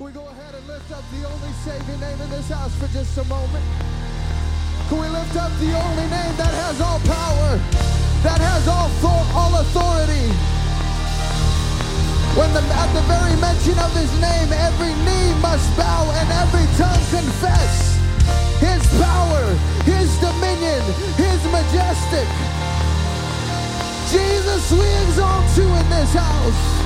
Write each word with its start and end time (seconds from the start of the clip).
Can 0.00 0.06
we 0.06 0.12
go 0.16 0.24
ahead 0.32 0.54
and 0.54 0.66
lift 0.66 0.90
up 0.96 1.04
the 1.12 1.28
only 1.28 1.52
saving 1.60 2.00
name 2.00 2.18
in 2.24 2.30
this 2.30 2.48
house 2.48 2.72
for 2.80 2.88
just 2.88 3.20
a 3.20 3.24
moment? 3.28 3.60
Can 4.88 4.96
we 4.96 5.04
lift 5.12 5.36
up 5.36 5.52
the 5.60 5.76
only 5.76 6.08
name 6.08 6.34
that 6.40 6.48
has 6.56 6.80
all 6.80 6.96
power, 7.04 7.60
that 8.24 8.40
has 8.40 8.64
all, 8.64 8.88
all 9.36 9.60
authority? 9.60 10.24
When 12.32 12.48
the, 12.56 12.64
at 12.80 12.88
the 12.96 13.04
very 13.12 13.36
mention 13.44 13.76
of 13.76 13.92
his 13.92 14.08
name, 14.24 14.48
every 14.56 14.96
knee 15.04 15.36
must 15.44 15.68
bow 15.76 16.08
and 16.16 16.32
every 16.48 16.64
tongue 16.80 17.04
confess 17.12 18.00
his 18.56 18.80
power, 18.96 19.44
his 19.84 20.08
dominion, 20.16 20.80
his 21.20 21.40
majestic. 21.52 22.24
Jesus, 24.08 24.64
we 24.72 24.88
exalt 25.04 25.44
you 25.60 25.68
in 25.68 25.86
this 25.92 26.14
house. 26.16 26.79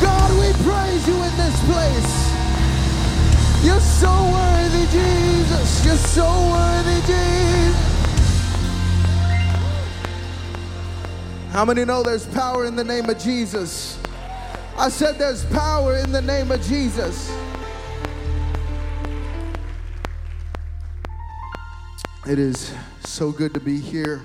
God, 0.00 0.30
we 0.38 0.52
praise 0.64 1.06
you 1.06 1.14
in 1.14 1.36
this 1.36 1.64
place. 1.64 2.24
You're 3.64 3.80
so 3.80 4.12
worthy, 4.30 4.86
Jesus. 4.90 5.84
You're 5.84 5.96
so 5.96 6.26
worthy, 6.50 7.00
Jesus. 7.06 7.54
How 11.50 11.64
many 11.64 11.84
know 11.84 12.02
there's 12.02 12.26
power 12.26 12.64
in 12.66 12.76
the 12.76 12.84
name 12.84 13.08
of 13.08 13.18
Jesus? 13.18 13.98
I 14.76 14.88
said 14.88 15.18
there's 15.18 15.44
power 15.46 15.96
in 15.96 16.10
the 16.10 16.20
name 16.20 16.50
of 16.50 16.60
Jesus. 16.62 17.32
It 22.28 22.38
is 22.38 22.74
so 23.04 23.30
good 23.30 23.54
to 23.54 23.60
be 23.60 23.78
here 23.78 24.20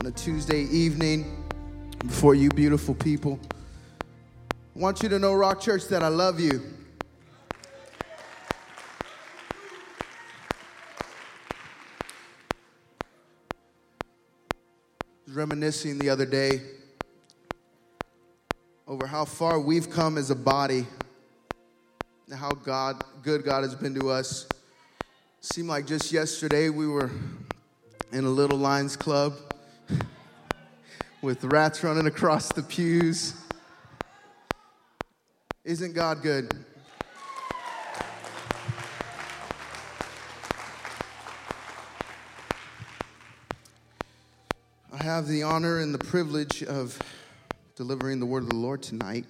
on 0.00 0.06
a 0.06 0.10
Tuesday 0.12 0.62
evening 0.62 1.44
before 1.98 2.34
you 2.34 2.48
beautiful 2.48 2.94
people. 2.94 3.38
I 4.74 4.78
want 4.78 5.02
you 5.02 5.08
to 5.08 5.18
know, 5.18 5.34
Rock 5.34 5.60
Church, 5.60 5.86
that 5.88 6.02
I 6.02 6.08
love 6.08 6.38
you. 6.40 6.62
reminiscing 15.32 15.96
the 15.98 16.08
other 16.10 16.26
day 16.26 16.60
over 18.88 19.06
how 19.06 19.24
far 19.24 19.60
we've 19.60 19.88
come 19.88 20.18
as 20.18 20.30
a 20.30 20.34
body 20.34 20.84
and 22.28 22.38
how 22.38 22.50
God, 22.50 23.04
good 23.22 23.44
God 23.44 23.62
has 23.62 23.74
been 23.74 23.94
to 23.94 24.10
us. 24.10 24.46
Seemed 25.40 25.68
like 25.68 25.86
just 25.86 26.10
yesterday 26.10 26.68
we 26.68 26.88
were 26.88 27.10
in 28.12 28.24
a 28.24 28.28
little 28.28 28.58
Lions 28.58 28.96
Club 28.96 29.34
with 31.22 31.44
rats 31.44 31.84
running 31.84 32.06
across 32.06 32.48
the 32.48 32.62
pews. 32.62 33.39
Isn't 35.70 35.92
God 35.92 36.20
good? 36.20 36.52
I 44.92 45.00
have 45.00 45.28
the 45.28 45.44
honor 45.44 45.78
and 45.78 45.94
the 45.94 45.98
privilege 45.98 46.64
of 46.64 46.98
delivering 47.76 48.18
the 48.18 48.26
word 48.26 48.42
of 48.42 48.48
the 48.48 48.56
Lord 48.56 48.82
tonight. 48.82 49.26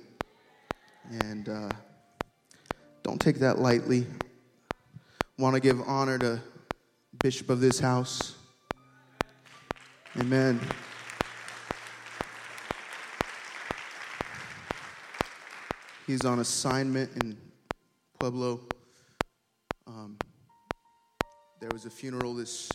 And 1.10 1.46
uh, 1.46 1.68
don't 3.02 3.20
take 3.20 3.40
that 3.40 3.58
lightly. 3.58 4.06
Want 5.38 5.56
to 5.56 5.60
give 5.60 5.82
honor 5.86 6.16
to 6.20 6.40
Bishop 7.22 7.50
of 7.50 7.60
this 7.60 7.78
house. 7.78 8.34
Amen. 10.18 10.58
He's 16.10 16.24
on 16.24 16.40
assignment 16.40 17.22
in 17.22 17.36
Pueblo. 18.18 18.58
Um, 19.86 20.18
there 21.60 21.68
was 21.72 21.84
a 21.84 21.90
funeral 21.90 22.34
this 22.34 22.68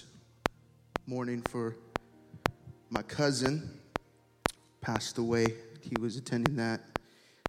morning 1.05 1.41
for 1.49 1.75
my 2.89 3.01
cousin, 3.01 3.77
passed 4.79 5.17
away. 5.17 5.47
He 5.81 5.97
was 5.99 6.15
attending 6.15 6.55
that. 6.55 6.79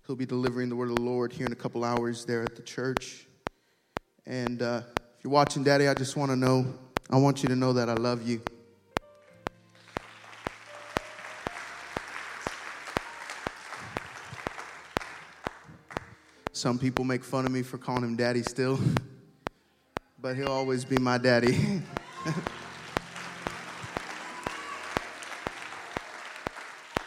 He'll 0.08 0.16
be 0.16 0.26
delivering 0.26 0.70
the 0.70 0.74
word 0.74 0.88
of 0.88 0.96
the 0.96 1.02
Lord 1.02 1.32
here 1.32 1.46
in 1.46 1.52
a 1.52 1.54
couple 1.54 1.84
hours 1.84 2.24
there 2.24 2.42
at 2.42 2.56
the 2.56 2.62
church. 2.62 3.28
And 4.26 4.62
uh, 4.62 4.82
if 5.16 5.22
you're 5.22 5.32
watching, 5.32 5.62
Daddy, 5.62 5.86
I 5.86 5.94
just 5.94 6.16
want 6.16 6.32
to 6.32 6.36
know, 6.36 6.66
I 7.10 7.16
want 7.18 7.44
you 7.44 7.48
to 7.48 7.54
know 7.54 7.72
that 7.74 7.88
I 7.88 7.94
love 7.94 8.26
you. 8.26 8.42
Some 16.56 16.78
people 16.78 17.04
make 17.04 17.22
fun 17.22 17.44
of 17.44 17.52
me 17.52 17.60
for 17.60 17.76
calling 17.76 18.02
him 18.02 18.16
daddy 18.16 18.42
still, 18.42 18.80
but 20.18 20.36
he'll 20.36 20.48
always 20.48 20.86
be 20.86 20.96
my 20.96 21.18
daddy. 21.18 21.52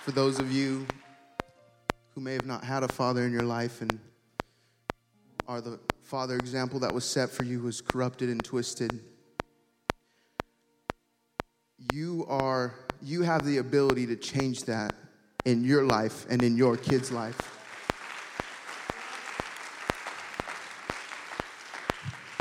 for 0.04 0.12
those 0.12 0.38
of 0.38 0.52
you 0.52 0.86
who 2.14 2.22
may 2.22 2.34
have 2.34 2.46
not 2.46 2.64
had 2.64 2.84
a 2.84 2.88
father 2.88 3.24
in 3.24 3.32
your 3.32 3.42
life 3.42 3.82
and 3.82 4.00
are 5.48 5.62
the 5.62 5.80
father 6.04 6.36
example 6.36 6.80
that 6.82 6.94
was 6.94 7.04
set 7.04 7.32
for 7.32 7.44
you 7.44 7.60
was 7.64 7.82
corrupted 7.82 8.30
and 8.30 8.44
twisted, 8.44 9.02
you 11.92 12.24
are 12.30 12.76
you 13.02 13.24
have 13.24 13.44
the 13.48 13.58
ability 13.58 14.06
to 14.06 14.16
change 14.16 14.66
that 14.66 14.94
in 15.46 15.64
your 15.64 15.88
life 15.88 16.28
and 16.30 16.44
in 16.44 16.56
your 16.56 16.78
kids' 16.78 17.12
life. 17.12 17.59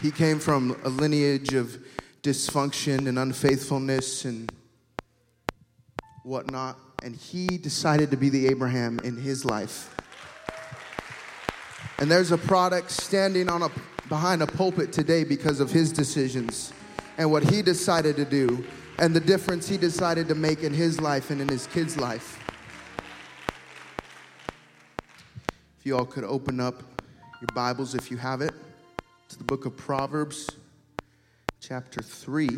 He 0.00 0.12
came 0.12 0.38
from 0.38 0.76
a 0.84 0.88
lineage 0.88 1.54
of 1.54 1.76
dysfunction 2.22 3.08
and 3.08 3.18
unfaithfulness 3.18 4.24
and 4.24 4.52
whatnot, 6.22 6.78
and 7.02 7.16
he 7.16 7.48
decided 7.48 8.12
to 8.12 8.16
be 8.16 8.28
the 8.28 8.46
Abraham 8.46 9.00
in 9.02 9.16
his 9.16 9.44
life. 9.44 9.92
And 11.98 12.08
there's 12.08 12.30
a 12.30 12.38
product 12.38 12.92
standing 12.92 13.48
on 13.48 13.62
a, 13.62 13.70
behind 14.08 14.40
a 14.40 14.46
pulpit 14.46 14.92
today 14.92 15.24
because 15.24 15.58
of 15.58 15.72
his 15.72 15.90
decisions 15.90 16.72
and 17.16 17.32
what 17.32 17.42
he 17.50 17.60
decided 17.60 18.14
to 18.16 18.24
do 18.24 18.64
and 19.00 19.14
the 19.14 19.20
difference 19.20 19.68
he 19.68 19.76
decided 19.76 20.28
to 20.28 20.36
make 20.36 20.62
in 20.62 20.72
his 20.72 21.00
life 21.00 21.30
and 21.30 21.40
in 21.40 21.48
his 21.48 21.66
kids' 21.66 21.96
life. 21.96 22.38
If 25.80 25.86
you 25.86 25.96
all 25.96 26.06
could 26.06 26.24
open 26.24 26.60
up 26.60 26.84
your 27.40 27.48
Bibles 27.52 27.96
if 27.96 28.12
you 28.12 28.16
have 28.16 28.42
it 28.42 28.54
to 29.28 29.36
the 29.36 29.44
book 29.44 29.66
of 29.66 29.76
Proverbs, 29.76 30.48
chapter 31.60 32.00
3. 32.00 32.48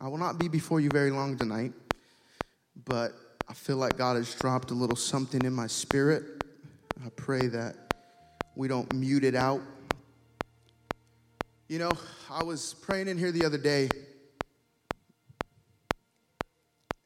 I 0.00 0.08
will 0.08 0.18
not 0.18 0.36
be 0.36 0.48
before 0.48 0.80
you 0.80 0.88
very 0.88 1.12
long 1.12 1.38
tonight, 1.38 1.72
but 2.86 3.12
I 3.48 3.52
feel 3.52 3.76
like 3.76 3.96
God 3.96 4.16
has 4.16 4.34
dropped 4.34 4.72
a 4.72 4.74
little 4.74 4.96
something 4.96 5.44
in 5.44 5.52
my 5.52 5.68
spirit. 5.68 6.24
I 7.06 7.10
pray 7.10 7.46
that 7.46 7.76
we 8.56 8.66
don't 8.66 8.92
mute 8.94 9.22
it 9.22 9.36
out. 9.36 9.60
You 11.68 11.78
know, 11.78 11.92
I 12.28 12.42
was 12.42 12.74
praying 12.74 13.06
in 13.06 13.16
here 13.16 13.30
the 13.30 13.44
other 13.44 13.58
day, 13.58 13.88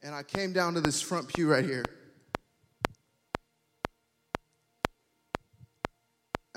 and 0.03 0.15
I 0.15 0.23
came 0.23 0.55
down 0.55 0.73
to 0.73 0.81
this 0.81 1.03
front 1.03 1.29
pew 1.29 1.51
right 1.51 1.67
here. 1.67 1.85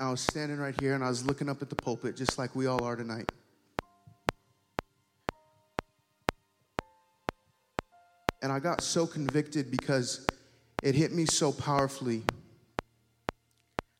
I 0.00 0.10
was 0.10 0.20
standing 0.20 0.58
right 0.58 0.80
here 0.80 0.94
and 0.94 1.02
I 1.02 1.08
was 1.08 1.26
looking 1.26 1.48
up 1.48 1.60
at 1.60 1.70
the 1.70 1.74
pulpit 1.74 2.16
just 2.16 2.38
like 2.38 2.54
we 2.54 2.66
all 2.66 2.84
are 2.84 2.94
tonight. 2.94 3.30
And 8.40 8.52
I 8.52 8.60
got 8.60 8.80
so 8.80 9.08
convicted 9.08 9.72
because 9.72 10.24
it 10.84 10.94
hit 10.94 11.12
me 11.12 11.26
so 11.26 11.50
powerfully. 11.50 12.22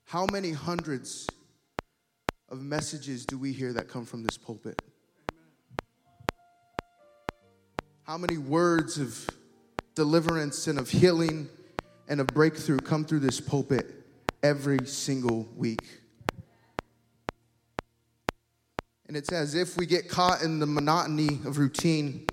How 0.06 0.26
many 0.31 0.53
hundreds 0.53 1.26
of 2.48 2.62
messages 2.62 3.27
do 3.27 3.36
we 3.36 3.53
hear 3.53 3.72
that 3.72 3.89
come 3.89 4.04
from 4.04 4.22
this 4.22 4.39
pulpit? 4.39 4.80
How 8.04 8.16
many 8.16 8.39
words 8.39 8.98
of 8.98 9.28
deliverance 9.97 10.68
and 10.68 10.78
of 10.78 10.89
healing 10.89 11.48
and 12.09 12.21
of 12.21 12.28
breakthrough 12.28 12.78
come 12.78 13.04
through 13.04 13.18
this 13.18 13.41
pulpit? 13.41 13.97
Every 14.42 14.86
single 14.86 15.48
week. 15.56 15.82
And 19.08 19.16
it's 19.16 19.32
as 19.32 19.54
if 19.54 19.76
we 19.76 19.86
get 19.86 20.08
caught 20.08 20.42
in 20.42 20.58
the 20.58 20.66
monotony 20.66 21.40
of 21.46 21.58
routine. 21.58 22.26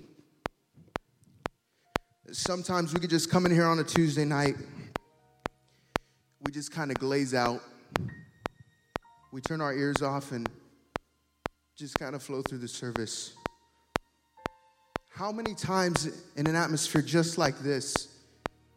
Sometimes 2.31 2.93
we 2.93 2.99
could 2.99 3.09
just 3.09 3.31
come 3.31 3.45
in 3.45 3.51
here 3.51 3.65
on 3.65 3.79
a 3.79 3.83
Tuesday 3.83 4.25
night, 4.25 4.55
we 6.41 6.51
just 6.51 6.71
kind 6.71 6.91
of 6.91 6.97
glaze 6.97 7.33
out. 7.33 7.61
We 9.31 9.41
turn 9.41 9.61
our 9.61 9.73
ears 9.73 10.01
off 10.01 10.31
and 10.31 10.47
just 11.75 11.97
kind 11.97 12.15
of 12.15 12.21
flow 12.21 12.41
through 12.41 12.59
the 12.59 12.67
service. 12.67 13.33
How 15.09 15.31
many 15.31 15.55
times 15.55 16.09
in 16.35 16.45
an 16.45 16.55
atmosphere 16.55 17.01
just 17.01 17.37
like 17.37 17.57
this 17.59 18.09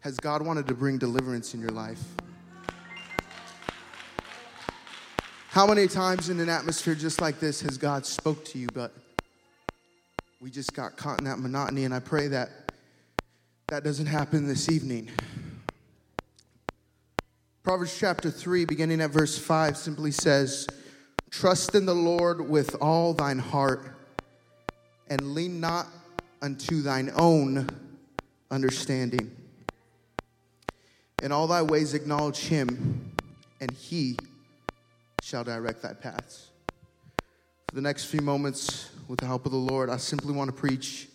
has 0.01 0.17
God 0.19 0.41
wanted 0.41 0.67
to 0.69 0.75
bring 0.75 0.99
deliverance 0.99 1.53
in 1.53 1.61
your 1.61 1.71
life? 1.71 2.03
How 5.59 5.67
many 5.67 5.89
times 5.89 6.29
in 6.29 6.39
an 6.39 6.49
atmosphere 6.49 6.95
just 6.95 7.21
like 7.21 7.41
this 7.41 7.63
has 7.63 7.79
God 7.79 8.07
spoke 8.07 8.45
to 8.45 8.61
you, 8.61 8.69
but 8.73 8.93
we 10.41 10.53
just 10.53 10.73
got 10.73 10.97
caught 10.97 11.19
in 11.19 11.25
that 11.25 11.41
monotony, 11.41 11.85
and 11.85 11.93
I 11.93 11.99
pray 11.99 12.29
that 12.29 12.71
that 13.67 13.83
doesn't 13.83 14.07
happen 14.07 14.47
this 14.47 14.71
evening. 14.71 15.11
Proverbs 17.65 17.99
chapter 17.99 18.31
3, 18.31 18.67
beginning 18.67 19.01
at 19.01 19.11
verse 19.11 19.37
5, 19.37 19.77
simply 19.77 20.13
says, 20.13 20.69
Trust 21.29 21.75
in 21.75 21.87
the 21.87 21.93
Lord 21.93 22.49
with 22.49 22.77
all 22.81 23.13
thine 23.13 23.41
heart, 23.41 23.97
and 25.09 25.35
lean 25.35 25.59
not 25.59 25.89
unto 26.41 26.83
thine 26.83 27.11
own 27.17 27.67
understanding. 28.53 29.35
In 31.21 31.33
all 31.33 31.49
thy 31.49 31.63
ways 31.63 31.95
acknowledge 31.95 32.39
him, 32.43 33.13
and 33.61 33.73
he 33.73 34.17
shall 35.29 35.45
direct 35.45 35.83
thy 35.83 35.93
paths. 35.93 36.49
For 37.69 37.75
the 37.75 37.83
next 37.83 38.07
few 38.07 38.23
moments, 38.23 38.89
with 39.09 39.19
the 39.19 39.27
help 39.27 39.45
of 39.45 39.53
the 39.53 39.59
Lord, 39.59 39.91
I 39.91 39.99
simply 39.99 40.33
want 40.33 40.49
to 40.49 40.57
preach 40.57 41.09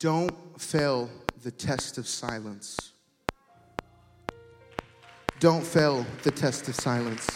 don't 0.00 0.60
fail 0.60 1.08
the 1.44 1.52
test 1.52 1.98
of 1.98 2.08
silence. 2.08 2.92
Don't 5.38 5.64
fail 5.64 6.04
the 6.24 6.32
test 6.32 6.66
of 6.66 6.74
silence. 6.74 7.28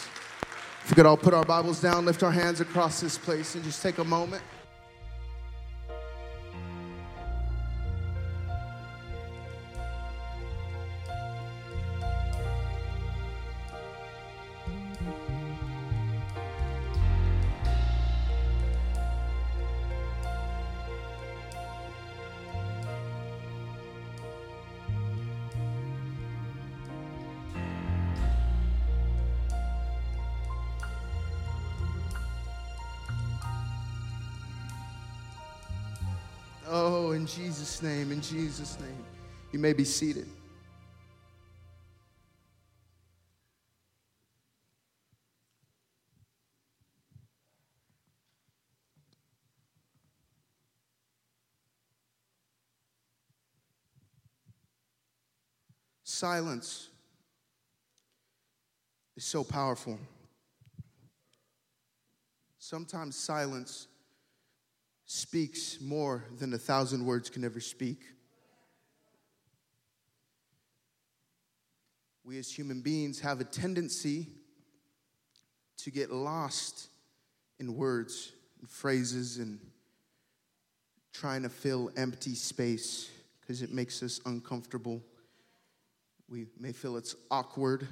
If 0.83 0.91
we 0.91 0.97
could 0.97 1.07
all 1.07 1.17
put 1.17 1.35
our 1.35 1.45
Bibles 1.45 1.81
down, 1.81 2.05
lift 2.05 2.25
our 2.25 2.33
hands 2.33 2.61
across 2.61 3.01
this 3.01 3.17
place, 3.17 3.55
and 3.55 3.63
just 3.63 3.81
take 3.81 3.99
a 3.99 4.05
moment. 4.05 4.43
Oh, 36.75 37.11
in 37.11 37.27
Jesus' 37.27 37.83
name, 37.83 38.13
in 38.13 38.23
Jesus' 38.23 38.81
name. 38.81 39.05
You 39.53 39.59
may 39.59 39.75
be 39.75 39.85
seated. 39.85 40.27
Silence 56.05 56.89
is 59.15 59.27
so 59.27 59.45
powerful. 59.45 59.99
Sometimes 62.59 63.15
silence 63.15 63.89
speaks 65.13 65.79
more 65.79 66.25
than 66.39 66.55
a 66.55 66.59
thousand 66.59 67.05
words 67.05 67.29
can 67.29 67.45
ever 67.45 67.61
speak. 67.61 68.01
We 72.25 72.39
as 72.39 72.51
human 72.51 72.81
beings 72.81 73.21
have 73.21 73.39
a 73.39 73.45
tendency 73.45 74.29
to 75.79 75.91
get 75.91 76.11
lost 76.11 76.89
in 77.61 77.77
words 77.77 78.33
and 78.61 78.71
phrases 78.71 79.37
and 79.37 79.61
trying 81.13 81.43
to 81.43 81.51
fill 81.51 81.91
empty 81.99 82.35
space 82.35 83.11
because 83.43 83.61
it 83.61 83.71
makes 83.71 84.03
us 84.03 84.19
uncomfortable. 84.25 85.03
We 86.27 86.47
may 86.59 86.73
feel 86.73 86.97
it's 86.97 87.17
awkward. 87.31 87.87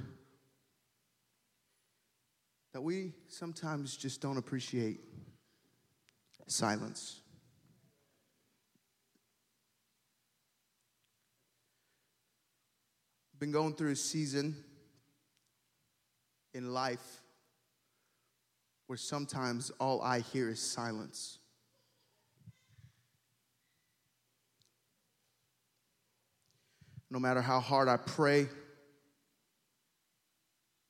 That 2.72 2.80
we 2.80 3.12
sometimes 3.28 3.94
just 3.94 4.22
don't 4.22 4.38
appreciate 4.38 5.00
silence. 6.50 7.20
Been 13.38 13.52
going 13.52 13.74
through 13.74 13.92
a 13.92 13.96
season 13.96 14.54
in 16.52 16.74
life 16.74 17.22
where 18.86 18.98
sometimes 18.98 19.70
all 19.80 20.02
I 20.02 20.20
hear 20.20 20.50
is 20.50 20.60
silence. 20.60 21.38
No 27.10 27.18
matter 27.18 27.40
how 27.40 27.60
hard 27.60 27.88
I 27.88 27.96
pray, 27.96 28.48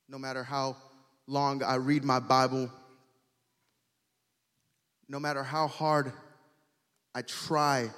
no 0.09 0.19
matter 0.19 0.43
how 0.43 0.77
long 1.29 1.63
I 1.63 1.77
read 1.77 2.03
my 2.03 2.19
Bible, 2.19 2.71
no 5.11 5.19
matter 5.19 5.43
how 5.43 5.67
hard 5.67 6.13
I 7.17 7.23
try 7.23 7.91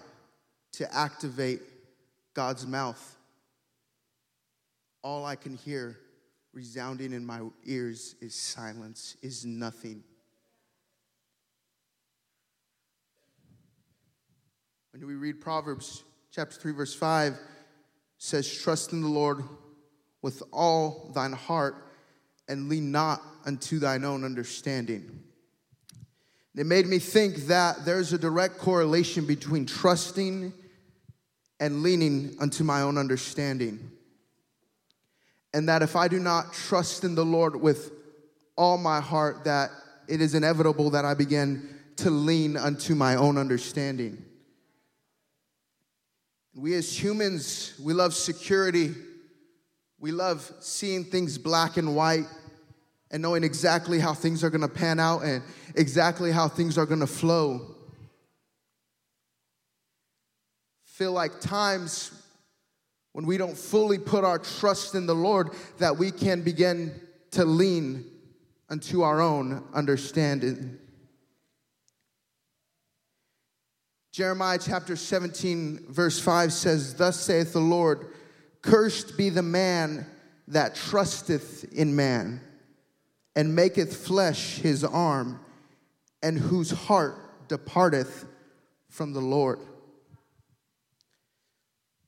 to 0.73 0.95
activate 0.97 1.61
God's 2.33 2.67
mouth, 2.67 3.19
all 5.03 5.27
I 5.27 5.37
can 5.37 5.55
hear 5.55 5.99
resounding 6.55 7.13
in 7.13 7.25
my 7.25 7.43
ears 7.65 8.15
is 8.23 8.35
silence, 8.35 9.19
is 9.21 9.45
nothing. 9.45 10.03
When 14.93 15.07
we 15.07 15.15
read 15.15 15.39
Proverbs 15.39 16.05
chapter 16.31 16.57
3, 16.57 16.73
verse 16.73 16.95
5, 16.95 17.39
says, 18.17 18.51
Trust 18.51 18.93
in 18.93 19.03
the 19.03 19.09
Lord 19.09 19.45
with 20.23 20.43
all 20.51 21.11
thine 21.15 21.33
heart 21.33 21.75
and 22.49 22.71
lean 22.71 22.91
not 22.91 23.21
unto 23.45 23.79
thine 23.79 24.03
own 24.03 24.25
understanding. 24.25 25.23
It 26.55 26.67
made 26.67 26.87
me 26.87 26.99
think 26.99 27.47
that 27.47 27.85
there's 27.85 28.13
a 28.13 28.19
direct 28.19 28.59
correlation 28.59 29.25
between 29.25 29.65
trusting 29.65 30.53
and 31.59 31.83
leaning 31.83 32.37
unto 32.41 32.63
my 32.63 32.83
own 32.83 32.99
understanding. 32.99 33.91
And 35.55 35.69
that 35.69 35.83
if 35.83 35.97
I 35.97 36.09
do 36.09 36.19
not 36.19 36.53
trust 36.53 37.05
in 37.05 37.15
the 37.15 37.25
Lord 37.25 37.57
with 37.57 37.93
all 38.57 38.77
my 38.77 39.01
heart, 39.01 39.45
that 39.45 39.71
it 40.09 40.21
is 40.21 40.35
inevitable 40.35 40.91
that 40.91 41.05
I 41.05 41.15
begin 41.15 41.79
to 41.97 42.11
lean 42.11 42.57
unto 42.57 42.95
my 42.95 43.17
own 43.17 43.39
understanding. 43.39 44.23
We 46.55 46.75
as 46.75 47.03
humans, 47.03 47.75
we 47.83 47.95
love 47.95 48.13
security. 48.13 48.95
We 49.99 50.13
love 50.13 50.51
seeing 50.61 51.05
things 51.05 51.39
black 51.39 51.77
and 51.79 51.97
white 51.97 52.27
and 53.13 53.21
knowing 53.21 53.45
exactly 53.45 54.01
how 54.01 54.15
things 54.15 54.43
are 54.43 54.51
going 54.51 54.63
to 54.63 54.69
pan 54.69 54.99
out 54.99 55.23
and 55.23 55.43
exactly 55.75 56.33
how 56.33 56.49
things 56.49 56.79
are 56.79 56.87
going 56.87 57.01
to 57.01 57.07
flow. 57.07 57.77
Feel 60.87 61.13
like 61.13 61.41
times 61.41 62.11
when 63.13 63.27
we 63.27 63.37
don't 63.37 63.57
fully 63.57 63.99
put 63.99 64.25
our 64.25 64.39
trust 64.39 64.95
in 64.95 65.05
the 65.05 65.15
Lord 65.15 65.51
that 65.79 65.99
we 65.99 66.11
can 66.11 66.41
begin 66.41 66.99
to 67.33 67.45
lean 67.45 68.07
unto 68.71 69.03
our 69.03 69.21
own 69.21 69.63
understanding. 69.75 70.79
Jeremiah 74.13 74.59
chapter 74.61 74.97
17, 74.97 75.87
verse 75.89 76.19
5 76.19 76.53
says, 76.53 76.95
Thus 76.95 77.21
saith 77.21 77.53
the 77.53 77.61
Lord, 77.61 78.07
Cursed 78.63 79.17
be 79.17 79.29
the 79.29 79.43
man 79.43 80.07
that 80.49 80.75
trusteth 80.75 81.65
in 81.73 81.97
man 81.97 82.41
and 83.35 83.55
maketh 83.55 83.97
flesh 83.97 84.59
his 84.59 84.85
arm, 84.85 85.41
and 86.23 86.39
whose 86.39 86.71
heart 86.71 87.49
departeth 87.49 88.27
from 88.89 89.13
the 89.13 89.21
Lord. 89.21 89.59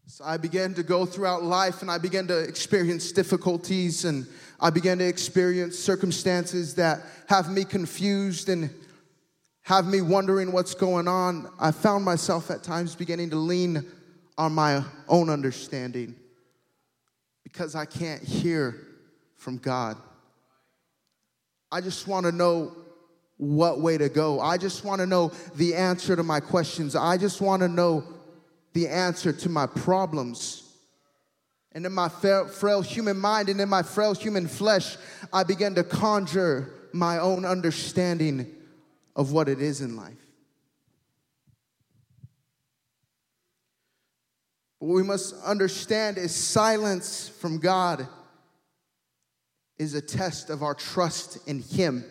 So 0.06 0.22
I 0.24 0.36
began 0.36 0.74
to 0.74 0.82
go 0.82 1.06
throughout 1.06 1.42
life 1.42 1.82
and 1.82 1.90
I 1.90 1.98
began 1.98 2.26
to 2.28 2.38
experience 2.38 3.10
difficulties 3.10 4.04
and 4.04 4.26
I 4.60 4.70
began 4.70 4.98
to 4.98 5.04
experience 5.04 5.78
circumstances 5.78 6.74
that 6.76 7.02
have 7.26 7.50
me 7.50 7.64
confused 7.64 8.48
and 8.48 8.70
have 9.62 9.86
me 9.86 10.02
wondering 10.02 10.52
what's 10.52 10.74
going 10.74 11.08
on. 11.08 11.50
I 11.58 11.72
found 11.72 12.04
myself 12.04 12.50
at 12.50 12.62
times 12.62 12.94
beginning 12.94 13.30
to 13.30 13.36
lean 13.36 13.84
on 14.36 14.52
my 14.52 14.84
own 15.08 15.30
understanding 15.30 16.14
because 17.42 17.74
I 17.74 17.86
can't 17.86 18.22
hear 18.22 18.86
from 19.36 19.56
God. 19.56 19.96
I 21.74 21.80
just 21.80 22.06
want 22.06 22.24
to 22.24 22.30
know 22.30 22.70
what 23.36 23.80
way 23.80 23.98
to 23.98 24.08
go. 24.08 24.38
I 24.38 24.58
just 24.58 24.84
want 24.84 25.00
to 25.00 25.06
know 25.06 25.32
the 25.56 25.74
answer 25.74 26.14
to 26.14 26.22
my 26.22 26.38
questions. 26.38 26.94
I 26.94 27.18
just 27.18 27.40
want 27.40 27.62
to 27.62 27.68
know 27.68 28.04
the 28.74 28.86
answer 28.86 29.32
to 29.32 29.48
my 29.48 29.66
problems. 29.66 30.72
And 31.72 31.84
in 31.84 31.92
my 31.92 32.08
frail 32.08 32.80
human 32.80 33.18
mind 33.18 33.48
and 33.48 33.60
in 33.60 33.68
my 33.68 33.82
frail 33.82 34.14
human 34.14 34.46
flesh, 34.46 34.96
I 35.32 35.42
began 35.42 35.74
to 35.74 35.82
conjure 35.82 36.72
my 36.92 37.18
own 37.18 37.44
understanding 37.44 38.54
of 39.16 39.32
what 39.32 39.48
it 39.48 39.60
is 39.60 39.80
in 39.80 39.96
life. 39.96 40.14
What 44.78 44.94
we 44.94 45.02
must 45.02 45.34
understand 45.42 46.18
is 46.18 46.32
silence 46.32 47.28
from 47.28 47.58
God 47.58 48.06
is 49.78 49.94
a 49.94 50.00
test 50.00 50.50
of 50.50 50.62
our 50.62 50.74
trust 50.74 51.48
in 51.48 51.60
Him. 51.60 52.04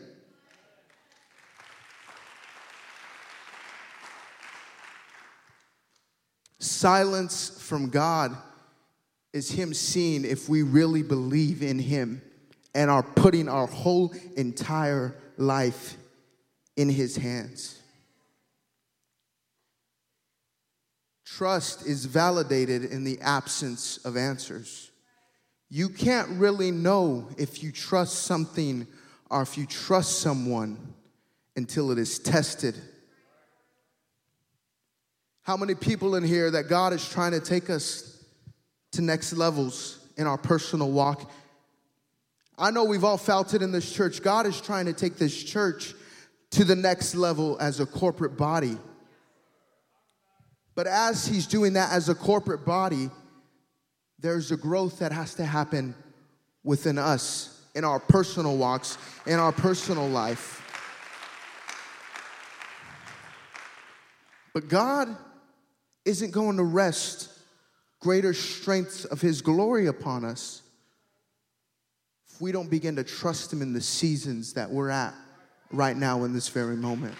Silence 6.60 7.62
from 7.62 7.89
God 7.89 8.36
is 9.32 9.51
Him 9.51 9.74
seeing 9.74 10.25
if 10.25 10.48
we 10.50 10.62
really 10.62 11.03
believe 11.03 11.62
in 11.63 11.79
Him 11.79 12.22
and 12.75 12.89
are 12.89 13.03
putting 13.03 13.48
our 13.48 13.67
whole 13.67 14.13
entire 14.36 15.15
life 15.38 15.98
in 16.75 16.89
His 16.89 17.15
hands. 17.15 17.79
Trust 21.25 21.88
is 21.88 22.05
validated 22.05 22.86
in 22.86 23.03
the 23.03 23.20
absence 23.22 23.98
of 24.05 24.15
answers. 24.15 24.91
You 25.75 25.89
can't 25.89 26.30
really 26.39 26.70
know 26.70 27.30
if 27.36 27.63
you 27.63 27.72
trust 27.72 28.25
something 28.25 28.86
or 29.32 29.42
if 29.42 29.58
you 29.58 29.65
trust 29.65 30.20
someone 30.20 30.77
until 31.56 31.89
it 31.89 31.98
is 31.98 32.20
tested. 32.20 32.75
How 35.42 35.58
many 35.58 35.74
people 35.74 36.13
in 36.13 36.24
here 36.24 36.51
that 36.51 36.70
God 36.70 36.94
is 36.94 37.10
trying 37.10 37.32
to 37.32 37.39
take 37.39 37.72
us 37.72 38.24
to 38.92 39.01
next 39.01 39.34
levels 39.34 39.98
in 40.15 40.27
our 40.27 40.38
personal 40.38 40.92
walk? 40.92 41.32
I 42.56 42.70
know 42.70 42.84
we've 42.84 43.03
all 43.03 43.18
felt 43.18 43.56
it 43.56 43.63
in 43.63 43.72
this 43.72 43.92
church. 43.92 44.22
God 44.22 44.46
is 44.46 44.62
trying 44.62 44.86
to 44.86 44.94
take 44.94 45.15
this 45.15 45.44
church 45.44 45.96
to 46.51 46.63
the 46.63 46.75
next 46.75 47.15
level 47.15 47.58
as 47.60 47.80
a 47.80 47.88
corporate 47.88 48.38
body. 48.38 48.77
But 50.75 50.86
as 50.86 51.25
He's 51.25 51.48
doing 51.48 51.74
that 51.74 51.92
as 51.92 52.10
a 52.10 52.15
corporate 52.15 52.63
body, 52.63 53.10
there's 54.24 54.51
a 54.51 54.58
growth 54.58 55.00
that 55.00 55.12
has 55.12 55.36
to 55.36 55.46
happen 55.46 55.94
within 56.63 56.98
us 56.98 57.62
in 57.75 57.84
our 57.84 58.00
personal 58.00 58.58
walks, 58.58 58.98
in 59.27 59.38
our 59.38 59.51
personal 59.51 60.08
life. 60.08 60.62
But 64.53 64.70
God 64.70 65.13
isn't 66.06 66.32
going 66.32 66.56
to 66.56 66.63
rest 66.63 67.38
greater 68.00 68.34
strength 68.34 69.06
of 69.12 69.20
His 69.20 69.42
glory 69.42 69.88
upon 69.88 70.24
us 70.24 70.62
if 72.32 72.39
we 72.39 72.53
don't 72.53 72.70
begin 72.70 72.96
to 72.96 73.03
trust 73.03 73.51
Him 73.51 73.62
in 73.62 73.74
the 73.74 73.82
seasons 73.82 74.53
that 74.53 74.70
we're 74.70 74.89
at 74.89 75.13
right 75.72 75.98
now 75.98 76.24
in 76.24 76.32
this 76.32 76.48
very 76.48 76.77
moment. 76.77 77.15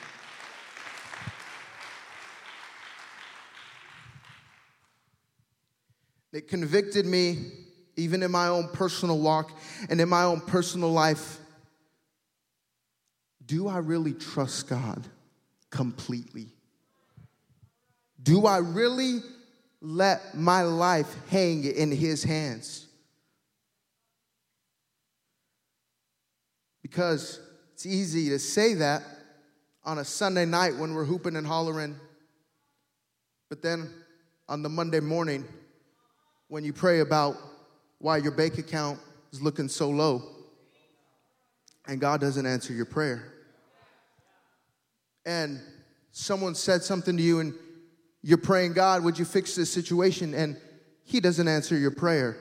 It 6.34 6.48
convicted 6.48 7.06
me, 7.06 7.52
even 7.96 8.24
in 8.24 8.32
my 8.32 8.48
own 8.48 8.68
personal 8.70 9.20
walk 9.20 9.52
and 9.88 10.02
in 10.02 10.10
my 10.10 10.24
own 10.24 10.42
personal 10.42 10.92
life. 10.92 11.38
Do 13.46 13.68
I 13.68 13.78
really 13.78 14.14
trust 14.14 14.68
God 14.68 15.08
completely? 15.70 16.48
Do 18.22 18.48
I 18.48 18.58
really 18.58 19.20
let 19.80 20.36
my 20.36 20.64
life 20.64 21.14
hang 21.30 21.66
in 21.66 21.92
His 21.92 22.24
hands? 22.24 22.88
Because 26.82 27.40
it's 27.74 27.86
easy 27.86 28.30
to 28.30 28.40
say 28.40 28.74
that 28.76 29.04
on 29.84 30.00
a 30.00 30.06
Sunday 30.06 30.46
night 30.46 30.78
when 30.78 30.96
we're 30.96 31.06
hooping 31.06 31.36
and 31.36 31.46
hollering, 31.46 31.96
but 33.50 33.62
then 33.62 33.90
on 34.48 34.64
the 34.64 34.70
Monday 34.70 35.00
morning, 35.00 35.46
when 36.54 36.64
you 36.64 36.72
pray 36.72 37.00
about 37.00 37.36
why 37.98 38.16
your 38.16 38.32
bank 38.32 38.60
account 38.60 39.00
is 39.32 39.42
looking 39.42 39.68
so 39.68 39.90
low 39.90 40.22
and 41.88 42.00
God 42.00 42.22
doesn't 42.22 42.46
answer 42.46 42.74
your 42.74 42.86
prayer. 42.86 43.34
And 45.26 45.60
someone 46.12 46.54
said 46.54 46.84
something 46.84 47.18
to 47.18 47.24
you 47.24 47.40
and 47.40 47.56
you're 48.22 48.38
praying, 48.38 48.74
God, 48.74 49.04
would 49.04 49.18
you 49.18 49.26
fix 49.26 49.56
this 49.56 49.74
situation? 49.74 50.36
And 50.36 50.56
He 51.04 51.20
doesn't 51.20 51.48
answer 51.48 51.76
your 51.76 51.90
prayer. 51.90 52.38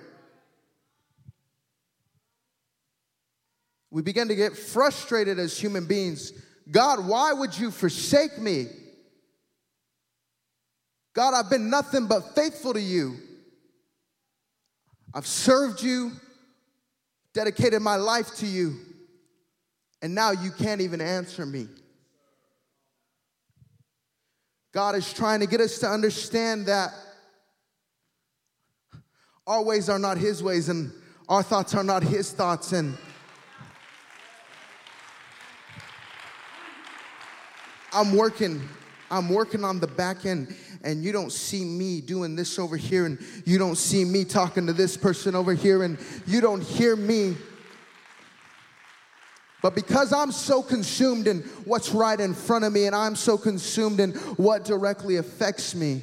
We 3.90 4.02
begin 4.02 4.28
to 4.28 4.34
get 4.34 4.58
frustrated 4.58 5.38
as 5.38 5.58
human 5.58 5.86
beings. 5.86 6.34
God, 6.70 7.06
why 7.06 7.32
would 7.32 7.58
you 7.58 7.70
forsake 7.70 8.38
me? 8.38 8.66
God, 11.14 11.32
I've 11.32 11.48
been 11.48 11.70
nothing 11.70 12.08
but 12.08 12.34
faithful 12.34 12.74
to 12.74 12.80
you. 12.80 13.16
I've 15.14 15.26
served 15.26 15.82
you, 15.82 16.12
dedicated 17.34 17.82
my 17.82 17.96
life 17.96 18.34
to 18.36 18.46
you, 18.46 18.76
and 20.00 20.14
now 20.14 20.30
you 20.30 20.50
can't 20.50 20.80
even 20.80 21.00
answer 21.00 21.44
me. 21.44 21.68
God 24.72 24.94
is 24.94 25.12
trying 25.12 25.40
to 25.40 25.46
get 25.46 25.60
us 25.60 25.78
to 25.80 25.86
understand 25.86 26.66
that 26.66 26.92
our 29.46 29.62
ways 29.62 29.88
are 29.90 29.98
not 29.98 30.16
His 30.16 30.42
ways, 30.42 30.68
and 30.68 30.90
our 31.28 31.42
thoughts 31.42 31.74
are 31.74 31.84
not 31.84 32.02
His 32.02 32.32
thoughts, 32.32 32.72
and 32.72 32.96
I'm 37.92 38.16
working 38.16 38.66
I'm 39.12 39.28
working 39.28 39.62
on 39.62 39.78
the 39.78 39.86
back 39.86 40.24
end 40.24 40.56
and 40.82 41.04
you 41.04 41.12
don't 41.12 41.30
see 41.30 41.66
me 41.66 42.00
doing 42.00 42.34
this 42.34 42.58
over 42.58 42.78
here 42.78 43.04
and 43.04 43.18
you 43.44 43.58
don't 43.58 43.76
see 43.76 44.06
me 44.06 44.24
talking 44.24 44.66
to 44.66 44.72
this 44.72 44.96
person 44.96 45.36
over 45.36 45.52
here 45.52 45.82
and 45.82 45.98
you 46.26 46.40
don't 46.40 46.62
hear 46.62 46.96
me. 46.96 47.36
But 49.60 49.74
because 49.74 50.14
I'm 50.14 50.32
so 50.32 50.62
consumed 50.62 51.28
in 51.28 51.40
what's 51.66 51.90
right 51.90 52.18
in 52.18 52.32
front 52.32 52.64
of 52.64 52.72
me 52.72 52.86
and 52.86 52.96
I'm 52.96 53.14
so 53.14 53.36
consumed 53.36 54.00
in 54.00 54.12
what 54.38 54.64
directly 54.64 55.16
affects 55.16 55.74
me, 55.74 56.02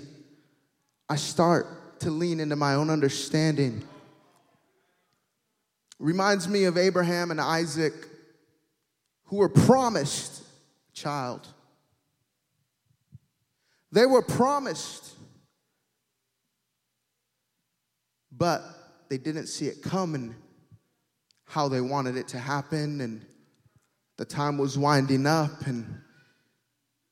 I 1.09 1.15
start 1.15 1.99
to 2.01 2.11
lean 2.11 2.39
into 2.39 2.55
my 2.55 2.75
own 2.75 2.91
understanding. 2.91 3.83
Reminds 5.97 6.47
me 6.47 6.65
of 6.65 6.77
Abraham 6.77 7.31
and 7.31 7.41
Isaac, 7.41 7.93
who 9.25 9.37
were 9.37 9.49
promised 9.49 10.43
child. 10.93 11.47
They 13.91 14.05
were 14.05 14.21
promised, 14.21 15.13
but 18.31 18.63
they 19.09 19.17
didn't 19.17 19.47
see 19.47 19.65
it 19.65 19.81
coming 19.81 20.35
how 21.45 21.67
they 21.67 21.81
wanted 21.81 22.15
it 22.15 22.27
to 22.29 22.37
happen. 22.37 23.01
And 23.01 23.25
the 24.17 24.25
time 24.25 24.57
was 24.57 24.77
winding 24.77 25.25
up, 25.25 25.65
and 25.65 26.01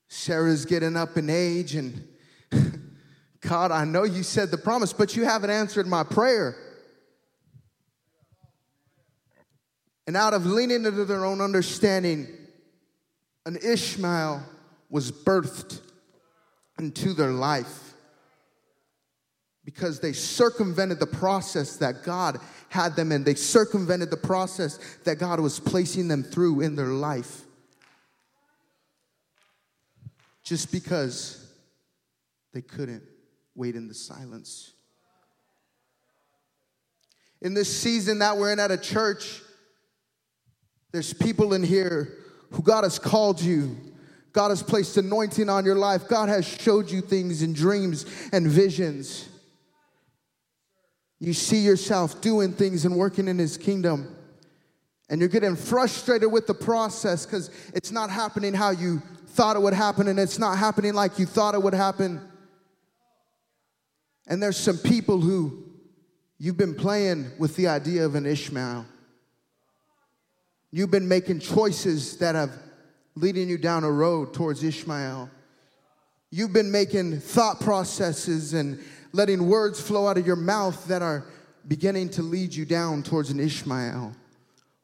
Sarah's 0.08 0.66
getting 0.66 0.96
up 0.96 1.18
in 1.18 1.30
age. 1.30 1.74
And 1.74 2.08
God, 3.42 3.72
I 3.72 3.84
know 3.84 4.04
you 4.04 4.22
said 4.22 4.52
the 4.52 4.58
promise, 4.58 4.94
but 4.94 5.16
you 5.16 5.26
haven't 5.26 5.50
answered 5.50 5.88
my 5.88 6.04
prayer. 6.04 6.56
And 10.06 10.16
out 10.16 10.34
of 10.34 10.46
leaning 10.46 10.86
into 10.86 11.04
their 11.04 11.26
own 11.26 11.42
understanding, 11.42 12.28
an 13.46 13.58
Ishmael 13.58 14.44
was 14.90 15.12
birthed 15.12 15.82
into 16.80 17.14
their 17.14 17.32
life 17.32 17.94
because 19.66 20.00
they 20.00 20.14
circumvented 20.14 21.00
the 21.00 21.06
process 21.06 21.76
that 21.76 22.04
God 22.04 22.40
had 22.70 22.96
them 22.96 23.12
in. 23.12 23.26
They 23.26 23.36
circumvented 23.36 24.10
the 24.10 24.18
process 24.18 24.80
that 25.04 25.20
God 25.20 25.42
was 25.42 25.60
placing 25.60 26.08
them 26.08 26.24
through 26.24 26.62
in 26.62 26.76
their 26.76 26.88
life. 26.88 27.42
Just 30.44 30.72
because 30.72 31.52
they 32.54 32.62
couldn't 32.62 33.04
wait 33.56 33.76
in 33.76 33.90
the 33.90 33.94
silence. 33.94 34.72
In 37.42 37.54
this 37.54 37.82
season 37.82 38.20
that 38.20 38.38
we're 38.38 38.54
in 38.54 38.60
at 38.60 38.72
a 38.72 38.78
church, 38.78 39.42
there's 40.94 41.14
people 41.14 41.54
in 41.54 41.62
here 41.62 42.18
who 42.52 42.64
God 42.64 42.86
has 42.86 42.98
called 42.98 43.42
you 43.42 43.76
God 44.38 44.52
has 44.52 44.62
placed 44.62 44.96
anointing 44.98 45.50
on 45.50 45.66
your 45.66 45.74
life. 45.78 46.08
God 46.08 46.30
has 46.30 46.46
showed 46.46 46.92
you 46.92 47.02
things 47.02 47.42
in 47.42 47.54
dreams 47.54 48.06
and 48.32 48.46
visions. 48.46 49.28
You 51.20 51.34
see 51.34 51.58
yourself 51.58 52.22
doing 52.22 52.54
things 52.54 52.86
and 52.86 52.96
working 52.96 53.28
in 53.28 53.40
His 53.40 53.58
kingdom. 53.58 54.16
And 55.10 55.20
you're 55.20 55.28
getting 55.28 55.56
frustrated 55.56 56.32
with 56.32 56.46
the 56.46 56.54
process 56.54 57.26
because 57.26 57.50
it's 57.74 57.92
not 57.92 58.12
happening 58.12 58.54
how 58.54 58.70
you 58.70 59.02
thought 59.30 59.56
it 59.56 59.60
would 59.64 59.74
happen 59.74 60.08
and 60.08 60.20
it's 60.20 60.38
not 60.38 60.60
happening 60.60 60.94
like 60.94 61.18
you 61.18 61.26
thought 61.26 61.56
it 61.56 61.64
would 61.64 61.74
happen. 61.74 62.22
And 64.28 64.44
there's 64.44 64.56
some 64.56 64.78
people 64.78 65.20
who 65.20 65.64
you've 66.38 66.58
been 66.58 66.76
playing 66.76 67.32
with 67.40 67.56
the 67.56 67.70
idea 67.70 68.06
of 68.06 68.14
an 68.14 68.28
Ishmael. 68.28 68.86
You've 70.70 70.92
been 70.92 71.08
making 71.08 71.40
choices 71.40 72.18
that 72.18 72.36
have 72.36 72.67
leading 73.18 73.50
you 73.50 73.58
down 73.58 73.84
a 73.84 73.92
road 73.92 74.32
towards 74.32 74.64
Ishmael. 74.64 75.30
You've 76.30 76.54
been 76.54 76.72
making 76.72 77.20
thought 77.20 77.60
processes 77.60 78.54
and 78.54 78.84
letting 79.12 79.48
words 79.48 79.82
flow 79.82 80.08
out 80.08 80.20
of 80.20 80.28
your 80.28 80.36
mouth 80.36 80.86
that 80.88 81.02
are 81.02 81.26
beginning 81.68 82.10
to 82.10 82.22
lead 82.22 82.54
you 82.54 82.64
down 82.64 83.02
towards 83.02 83.32
an 83.32 83.40
Ishmael. 83.40 84.14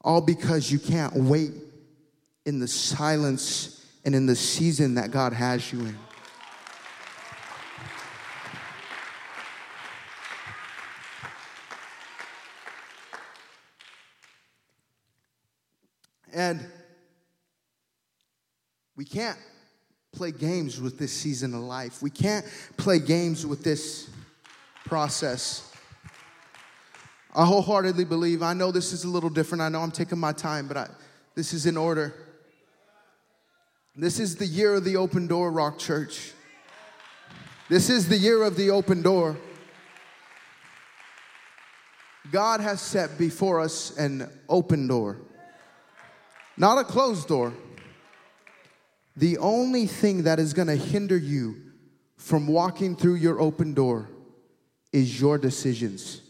All 0.01 0.19
because 0.19 0.71
you 0.71 0.79
can't 0.79 1.13
wait 1.13 1.51
in 2.45 2.59
the 2.59 2.67
silence 2.67 3.85
and 4.03 4.15
in 4.15 4.25
the 4.25 4.35
season 4.35 4.95
that 4.95 5.11
God 5.11 5.31
has 5.31 5.71
you 5.71 5.81
in. 5.81 5.97
And 16.33 16.67
we 19.03 19.07
can't 19.07 19.37
play 20.13 20.31
games 20.31 20.79
with 20.79 20.97
this 20.97 21.11
season 21.11 21.53
of 21.53 21.59
life. 21.59 22.01
We 22.01 22.09
can't 22.09 22.45
play 22.77 22.99
games 22.99 23.45
with 23.45 23.61
this 23.61 24.09
process. 24.85 25.69
I 27.35 27.43
wholeheartedly 27.43 28.05
believe, 28.05 28.41
I 28.41 28.53
know 28.53 28.71
this 28.71 28.93
is 28.93 29.03
a 29.03 29.09
little 29.09 29.29
different. 29.29 29.61
I 29.61 29.67
know 29.67 29.81
I'm 29.81 29.91
taking 29.91 30.19
my 30.19 30.31
time, 30.31 30.69
but 30.69 30.77
I, 30.77 30.87
this 31.35 31.51
is 31.51 31.65
in 31.65 31.75
order. 31.75 32.13
This 33.93 34.21
is 34.21 34.37
the 34.37 34.45
year 34.45 34.73
of 34.73 34.85
the 34.85 34.95
open 34.95 35.27
door, 35.27 35.51
Rock 35.51 35.79
Church. 35.79 36.31
This 37.67 37.89
is 37.89 38.07
the 38.07 38.17
year 38.17 38.43
of 38.43 38.55
the 38.55 38.69
open 38.69 39.01
door. 39.01 39.35
God 42.31 42.61
has 42.61 42.79
set 42.79 43.17
before 43.17 43.59
us 43.59 43.97
an 43.97 44.29
open 44.47 44.87
door, 44.87 45.17
not 46.55 46.77
a 46.77 46.85
closed 46.85 47.27
door. 47.27 47.51
The 49.15 49.37
only 49.37 49.85
thing 49.85 50.23
that 50.23 50.39
is 50.39 50.53
going 50.53 50.67
to 50.67 50.75
hinder 50.75 51.17
you 51.17 51.57
from 52.17 52.47
walking 52.47 52.95
through 52.95 53.15
your 53.15 53.39
open 53.39 53.73
door 53.73 54.09
is 54.91 55.19
your 55.19 55.37
decisions. 55.37 56.21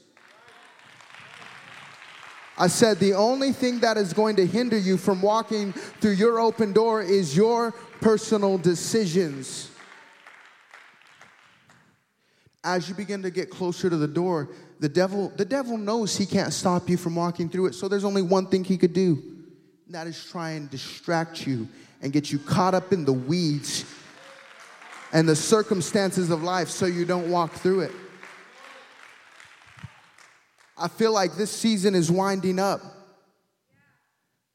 I 2.58 2.68
said, 2.68 3.00
the 3.00 3.14
only 3.14 3.52
thing 3.52 3.80
that 3.80 3.98
is 3.98 4.14
going 4.14 4.36
to 4.36 4.46
hinder 4.46 4.78
you 4.78 4.98
from 4.98 5.22
walking 5.22 5.74
through 5.74 6.12
your 6.12 6.40
open 6.40 6.72
door 6.72 7.02
is 7.02 7.36
your 7.36 7.72
personal 8.00 8.58
decisions. 8.58 9.72
As 12.64 12.88
you 12.88 12.96
begin 12.96 13.24
to 13.24 13.32
get 13.32 13.50
closer 13.50 13.90
to 13.90 13.98
the 13.98 14.08
door, 14.08 14.50
the 14.80 14.88
devil, 14.88 15.34
the 15.36 15.46
devil 15.46 15.78
knows 15.78 16.16
he 16.16 16.26
can't 16.26 16.54
stop 16.54 16.90
you 16.90 16.98
from 16.98 17.16
walking 17.16 17.50
through 17.50 17.68
it. 17.68 17.76
So 17.76 17.88
there's 17.88 18.06
only 18.06 18.22
one 18.22 18.48
thing 18.48 18.64
he 18.64 18.78
could 18.78 18.94
do. 18.94 19.22
And 19.86 19.96
that 19.96 20.08
is 20.08 20.24
try 20.24 20.52
and 20.52 20.70
distract 20.70 21.46
you 21.48 21.68
and 22.04 22.12
get 22.12 22.32
you 22.32 22.38
caught 22.38 22.76
up 22.76 22.92
in 22.92 23.06
the 23.06 23.14
weeds 23.14 23.86
and 25.14 25.28
the 25.28 25.36
circumstances 25.36 26.30
of 26.30 26.44
life 26.44 26.68
so 26.68 26.86
you 26.86 27.06
don't 27.06 27.32
walk 27.32 27.54
through 27.54 27.80
it. 27.80 27.92
I 30.78 30.90
feel 30.90 31.14
like 31.14 31.36
this 31.36 31.50
season 31.50 31.96
is 31.96 32.12
winding 32.12 32.60
up. 32.60 32.82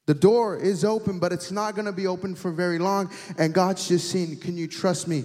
The 0.07 0.15
door 0.15 0.57
is 0.57 0.85
open, 0.85 1.19
but 1.19 1.33
it's 1.33 1.51
not 1.51 1.75
going 1.75 1.87
to 1.87 1.93
be 1.93 2.07
open 2.07 2.35
for 2.35 2.51
very 2.51 2.79
long. 2.79 3.11
And 3.39 3.55
God's 3.55 3.89
just 3.89 4.11
saying, 4.11 4.41
Can 4.41 4.57
you 4.57 4.67
trust 4.67 5.09
me? 5.09 5.25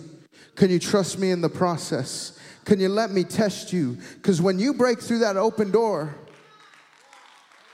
Can 0.56 0.70
you 0.70 0.80
trust 0.80 1.20
me 1.20 1.32
in 1.32 1.42
the 1.42 1.50
process? 1.50 2.40
Can 2.64 2.80
you 2.80 2.90
let 2.90 3.12
me 3.12 3.24
test 3.24 3.74
you? 3.74 3.98
Because 4.16 4.42
when 4.42 4.60
you 4.60 4.74
break 4.74 5.02
through 5.02 5.20
that 5.20 5.36
open 5.36 5.72
door, 5.72 6.16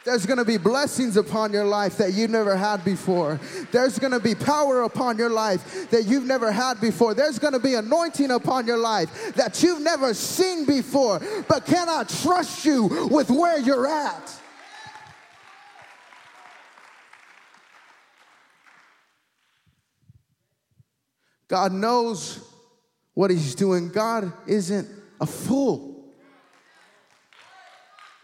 there's 0.06 0.26
gonna 0.26 0.46
be 0.46 0.58
blessings 0.58 1.18
upon 1.18 1.52
your 1.52 1.66
life 1.66 1.98
that 1.98 2.14
you've 2.14 2.30
never 2.30 2.56
had 2.56 2.84
before. 2.86 3.40
There's 3.72 4.00
gonna 4.00 4.20
be 4.20 4.34
power 4.34 4.84
upon 4.84 5.18
your 5.18 5.30
life 5.30 5.90
that 5.92 6.06
you've 6.06 6.26
never 6.26 6.52
had 6.52 6.80
before. 6.80 7.14
There's 7.14 7.38
gonna 7.38 7.60
be 7.60 7.76
anointing 7.76 8.32
upon 8.32 8.66
your 8.66 8.78
life 8.78 9.36
that 9.36 9.62
you've 9.62 9.82
never 9.82 10.14
seen 10.14 10.66
before. 10.66 11.20
But 11.48 11.66
can 11.66 11.90
I 11.90 12.04
trust 12.04 12.66
you 12.66 13.08
with 13.12 13.30
where 13.30 13.60
you're 13.60 13.88
at? 13.88 14.40
God 21.50 21.74
knows 21.74 22.40
what 23.16 23.32
He's 23.32 23.56
doing. 23.56 23.90
God 23.90 24.32
isn't 24.48 24.88
a 25.20 25.26
fool. 25.26 25.89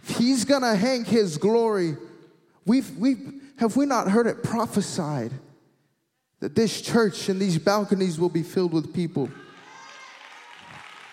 He's 0.05 0.45
gonna 0.45 0.75
hang 0.75 1.03
his 1.03 1.37
glory. 1.37 1.97
We've, 2.65 2.89
we've, 2.97 3.41
have 3.57 3.75
we 3.75 3.85
not 3.85 4.09
heard 4.09 4.27
it 4.27 4.43
prophesied 4.43 5.31
that 6.39 6.55
this 6.55 6.81
church 6.81 7.27
and 7.29 7.39
these 7.39 7.57
balconies 7.57 8.19
will 8.19 8.29
be 8.29 8.43
filled 8.43 8.73
with 8.73 8.93
people? 8.93 9.29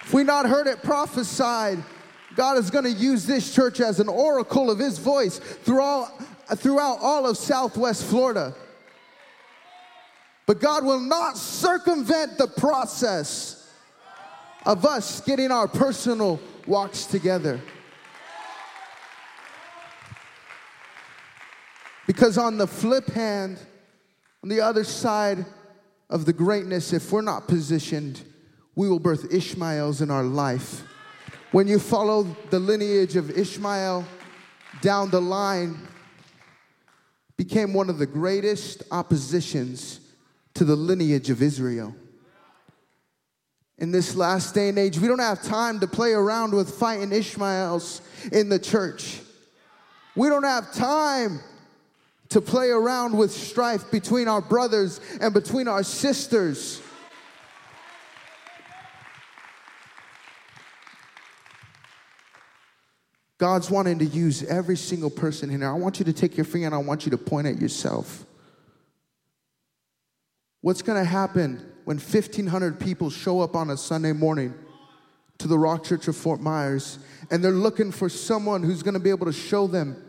If 0.02 0.12
we 0.12 0.24
not 0.24 0.46
heard 0.46 0.66
it 0.66 0.82
prophesied? 0.82 1.82
God 2.34 2.58
is 2.58 2.70
gonna 2.70 2.88
use 2.88 3.26
this 3.26 3.54
church 3.54 3.80
as 3.80 4.00
an 4.00 4.08
oracle 4.08 4.70
of 4.70 4.78
his 4.78 4.98
voice 4.98 5.38
throughout, 5.38 6.10
throughout 6.56 6.98
all 7.00 7.26
of 7.26 7.36
Southwest 7.36 8.04
Florida. 8.04 8.54
But 10.46 10.60
God 10.60 10.84
will 10.84 11.00
not 11.00 11.36
circumvent 11.36 12.36
the 12.36 12.48
process 12.48 13.70
of 14.66 14.84
us 14.84 15.20
getting 15.20 15.50
our 15.50 15.68
personal 15.68 16.40
walks 16.66 17.06
together. 17.06 17.60
Because 22.12 22.36
on 22.36 22.58
the 22.58 22.66
flip 22.66 23.08
hand, 23.08 23.58
on 24.42 24.50
the 24.50 24.60
other 24.60 24.84
side 24.84 25.46
of 26.10 26.26
the 26.26 26.32
greatness, 26.34 26.92
if 26.92 27.10
we're 27.10 27.22
not 27.22 27.48
positioned, 27.48 28.20
we 28.74 28.86
will 28.86 28.98
birth 28.98 29.32
Ishmaels 29.32 30.02
in 30.02 30.10
our 30.10 30.22
life. 30.22 30.82
When 31.52 31.66
you 31.66 31.78
follow 31.78 32.24
the 32.50 32.58
lineage 32.58 33.16
of 33.16 33.30
Ishmael 33.30 34.04
down 34.82 35.08
the 35.08 35.22
line, 35.22 35.88
became 37.38 37.72
one 37.72 37.88
of 37.88 37.96
the 37.96 38.04
greatest 38.04 38.82
oppositions 38.90 40.00
to 40.52 40.66
the 40.66 40.76
lineage 40.76 41.30
of 41.30 41.40
Israel. 41.40 41.96
In 43.78 43.90
this 43.90 44.14
last 44.14 44.54
day 44.54 44.68
and 44.68 44.78
age, 44.78 44.98
we 44.98 45.08
don't 45.08 45.18
have 45.18 45.42
time 45.42 45.80
to 45.80 45.86
play 45.86 46.12
around 46.12 46.52
with 46.52 46.74
fighting 46.74 47.10
Ishmaels 47.10 48.02
in 48.30 48.50
the 48.50 48.58
church. 48.58 49.20
We 50.14 50.28
don't 50.28 50.44
have 50.44 50.74
time 50.74 51.40
to 52.32 52.40
play 52.40 52.70
around 52.70 53.16
with 53.16 53.30
strife 53.30 53.90
between 53.90 54.26
our 54.26 54.40
brothers 54.40 55.00
and 55.20 55.34
between 55.34 55.68
our 55.68 55.82
sisters. 55.82 56.80
God's 63.36 63.70
wanting 63.70 63.98
to 63.98 64.06
use 64.06 64.42
every 64.44 64.78
single 64.78 65.10
person 65.10 65.50
in 65.50 65.60
here. 65.60 65.68
I 65.68 65.74
want 65.74 65.98
you 65.98 66.06
to 66.06 66.12
take 66.12 66.36
your 66.36 66.46
finger 66.46 66.66
and 66.66 66.74
I 66.74 66.78
want 66.78 67.04
you 67.04 67.10
to 67.10 67.18
point 67.18 67.46
at 67.46 67.60
yourself. 67.60 68.24
What's 70.62 70.80
going 70.80 70.98
to 70.98 71.04
happen 71.04 71.60
when 71.84 71.98
1,500 71.98 72.80
people 72.80 73.10
show 73.10 73.40
up 73.40 73.54
on 73.54 73.68
a 73.68 73.76
Sunday 73.76 74.12
morning 74.12 74.54
to 75.38 75.48
the 75.48 75.58
Rock 75.58 75.84
Church 75.84 76.08
of 76.08 76.16
Fort 76.16 76.40
Myers 76.40 76.98
and 77.30 77.44
they're 77.44 77.50
looking 77.50 77.92
for 77.92 78.08
someone 78.08 78.62
who's 78.62 78.82
going 78.82 78.94
to 78.94 79.00
be 79.00 79.10
able 79.10 79.26
to 79.26 79.32
show 79.32 79.66
them 79.66 80.02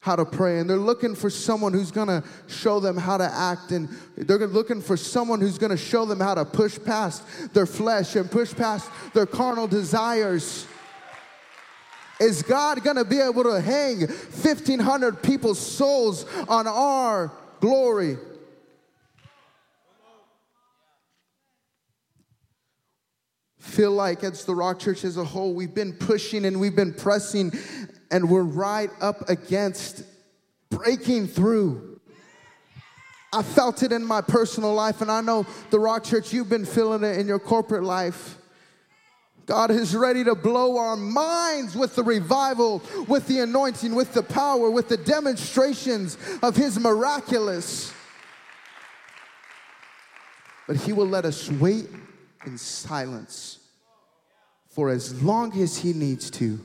how 0.00 0.16
to 0.16 0.24
pray. 0.24 0.58
And 0.58 0.68
they're 0.68 0.76
looking 0.78 1.14
for 1.14 1.28
someone 1.28 1.72
who's 1.72 1.90
going 1.90 2.08
to 2.08 2.24
show 2.48 2.80
them 2.80 2.96
how 2.96 3.18
to 3.18 3.24
act. 3.24 3.70
And 3.70 3.88
they're 4.16 4.38
looking 4.46 4.80
for 4.80 4.96
someone 4.96 5.40
who's 5.40 5.58
going 5.58 5.70
to 5.70 5.76
show 5.76 6.06
them 6.06 6.20
how 6.20 6.34
to 6.34 6.44
push 6.44 6.78
past 6.84 7.22
their 7.52 7.66
flesh 7.66 8.16
and 8.16 8.30
push 8.30 8.54
past 8.54 8.90
their 9.12 9.26
carnal 9.26 9.66
desires. 9.66 10.66
Is 12.18 12.42
God 12.42 12.82
going 12.82 12.96
to 12.96 13.04
be 13.04 13.18
able 13.18 13.44
to 13.44 13.60
hang 13.60 14.00
1500 14.00 15.22
people's 15.22 15.58
souls 15.58 16.26
on 16.48 16.66
our 16.66 17.32
glory? 17.60 18.16
Feel 23.58 23.92
like 23.92 24.24
as 24.24 24.44
the 24.44 24.54
rock 24.54 24.78
church 24.78 25.04
as 25.04 25.16
a 25.16 25.24
whole. 25.24 25.54
We've 25.54 25.74
been 25.74 25.92
pushing 25.92 26.44
and 26.44 26.58
we've 26.58 26.74
been 26.74 26.92
pressing 26.92 27.52
and 28.10 28.28
we're 28.28 28.42
right 28.42 28.90
up 29.00 29.28
against 29.28 30.04
breaking 30.70 31.28
through. 31.28 32.00
I 33.32 33.42
felt 33.42 33.82
it 33.82 33.92
in 33.92 34.04
my 34.04 34.20
personal 34.20 34.74
life, 34.74 35.00
and 35.00 35.10
I 35.10 35.20
know 35.20 35.46
the 35.70 35.78
Rock 35.78 36.04
Church, 36.04 36.32
you've 36.32 36.48
been 36.48 36.64
feeling 36.64 37.04
it 37.04 37.18
in 37.18 37.28
your 37.28 37.38
corporate 37.38 37.84
life. 37.84 38.36
God 39.46 39.70
is 39.70 39.96
ready 39.96 40.24
to 40.24 40.34
blow 40.34 40.78
our 40.78 40.96
minds 40.96 41.74
with 41.74 41.96
the 41.96 42.02
revival, 42.02 42.82
with 43.08 43.26
the 43.26 43.40
anointing, 43.40 43.94
with 43.94 44.12
the 44.14 44.22
power, 44.22 44.70
with 44.70 44.88
the 44.88 44.96
demonstrations 44.96 46.18
of 46.42 46.56
His 46.56 46.78
miraculous. 46.78 47.92
But 50.66 50.76
He 50.76 50.92
will 50.92 51.08
let 51.08 51.24
us 51.24 51.50
wait 51.50 51.88
in 52.46 52.58
silence 52.58 53.58
for 54.68 54.88
as 54.88 55.20
long 55.22 55.56
as 55.60 55.78
He 55.78 55.92
needs 55.92 56.30
to 56.32 56.60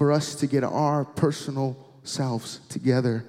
for 0.00 0.12
us 0.12 0.34
to 0.34 0.46
get 0.46 0.64
our 0.64 1.04
personal 1.04 1.76
selves 2.04 2.60
together. 2.70 3.22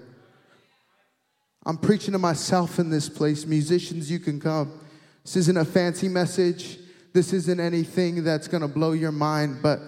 I'm 1.65 1.77
preaching 1.77 2.13
to 2.13 2.17
myself 2.17 2.79
in 2.79 2.89
this 2.89 3.09
place. 3.09 3.45
Musicians, 3.45 4.09
you 4.09 4.19
can 4.19 4.39
come. 4.39 4.79
This 5.25 5.35
isn't 5.35 5.57
a 5.57 5.65
fancy 5.65 6.07
message. 6.07 6.79
This 7.11 7.33
isn't 7.33 7.59
anything 7.59 8.23
that's 8.23 8.47
going 8.47 8.61
to 8.61 8.69
blow 8.69 8.93
your 8.93 9.11
mind, 9.11 9.61
but 9.61 9.81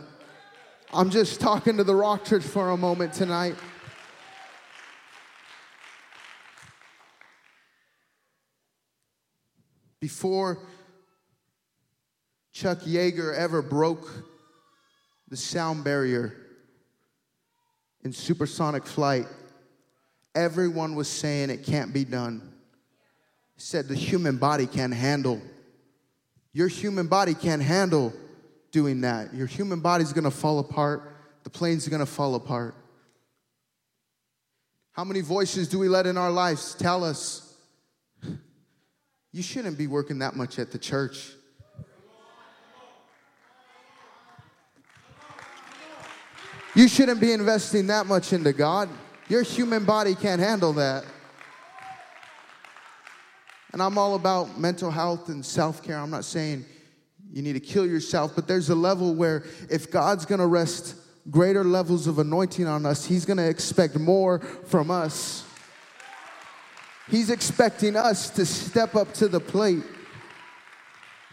I'm 0.92 1.10
just 1.10 1.40
talking 1.40 1.78
to 1.78 1.86
the 1.86 1.96
Rock 1.96 2.26
Church 2.26 2.44
for 2.44 2.72
a 2.72 2.76
moment 2.76 3.14
tonight. 3.14 3.56
Before 10.02 10.58
Chuck 12.52 12.80
Yeager 12.80 13.34
ever 13.34 13.62
broke 13.62 14.06
the 15.30 15.38
sound 15.38 15.86
barrier 15.86 16.43
in 18.04 18.12
supersonic 18.12 18.86
flight, 18.86 19.28
everyone 20.36 20.96
was 20.96 21.08
saying 21.08 21.50
it 21.50 21.64
can't 21.64 21.94
be 21.94 22.04
done. 22.04 22.54
Said 23.58 23.88
the 23.88 23.96
human 23.96 24.38
body 24.38 24.66
can't 24.68 24.94
handle. 24.94 25.42
Your 26.52 26.68
human 26.68 27.08
body 27.08 27.34
can't 27.34 27.62
handle 27.62 28.14
doing 28.72 29.02
that. 29.02 29.34
Your 29.34 29.48
human 29.48 29.80
body's 29.80 30.12
gonna 30.12 30.32
fall 30.32 30.60
apart. 30.60 31.16
The 31.44 31.50
plane's 31.50 31.88
are 31.88 31.92
gonna 31.92 32.06
fall 32.06 32.36
apart. 32.36 32.76
How 34.92 35.04
many 35.04 35.22
voices 35.22 35.68
do 35.68 35.80
we 35.80 35.88
let 35.88 36.06
in 36.06 36.18
our 36.18 36.32
lives 36.32 36.76
tell 36.76 37.04
us 37.04 37.54
you 39.34 39.42
shouldn't 39.42 39.78
be 39.78 39.88
working 39.88 40.20
that 40.20 40.36
much 40.36 40.60
at 40.60 40.72
the 40.72 40.78
church. 40.78 41.32
You 46.76 46.88
shouldn't 46.88 47.22
be 47.22 47.32
investing 47.32 47.88
that 47.88 48.08
much 48.08 48.34
into 48.34 48.52
God. 48.52 48.90
Your 49.30 49.44
human 49.44 49.86
body 49.86 50.16
can't 50.16 50.42
handle 50.42 50.74
that. 50.74 51.06
And 53.72 53.82
I'm 53.82 53.98
all 53.98 54.16
about 54.16 54.60
mental 54.60 54.90
health 54.90 55.30
and 55.30 55.46
self 55.46 55.84
care. 55.84 55.98
I'm 55.98 56.10
not 56.10 56.26
saying 56.26 56.66
you 57.32 57.42
need 57.42 57.54
to 57.54 57.60
kill 57.60 57.86
yourself, 57.86 58.34
but 58.36 58.48
there's 58.48 58.70
a 58.70 58.76
level 58.76 59.14
where 59.14 59.44
if 59.70 59.92
God's 59.92 60.26
gonna 60.26 60.48
rest 60.48 60.96
greater 61.30 61.64
levels 61.64 62.08
of 62.08 62.20
anointing 62.20 62.68
on 62.68 62.86
us, 62.86 63.06
He's 63.06 63.26
gonna 63.26 63.48
expect 63.48 63.98
more 63.98 64.40
from 64.40 64.90
us. 64.90 65.44
He's 67.08 67.30
expecting 67.30 67.96
us 67.96 68.30
to 68.32 68.46
step 68.46 68.96
up 68.96 69.14
to 69.16 69.28
the 69.28 69.40
plate. 69.40 69.84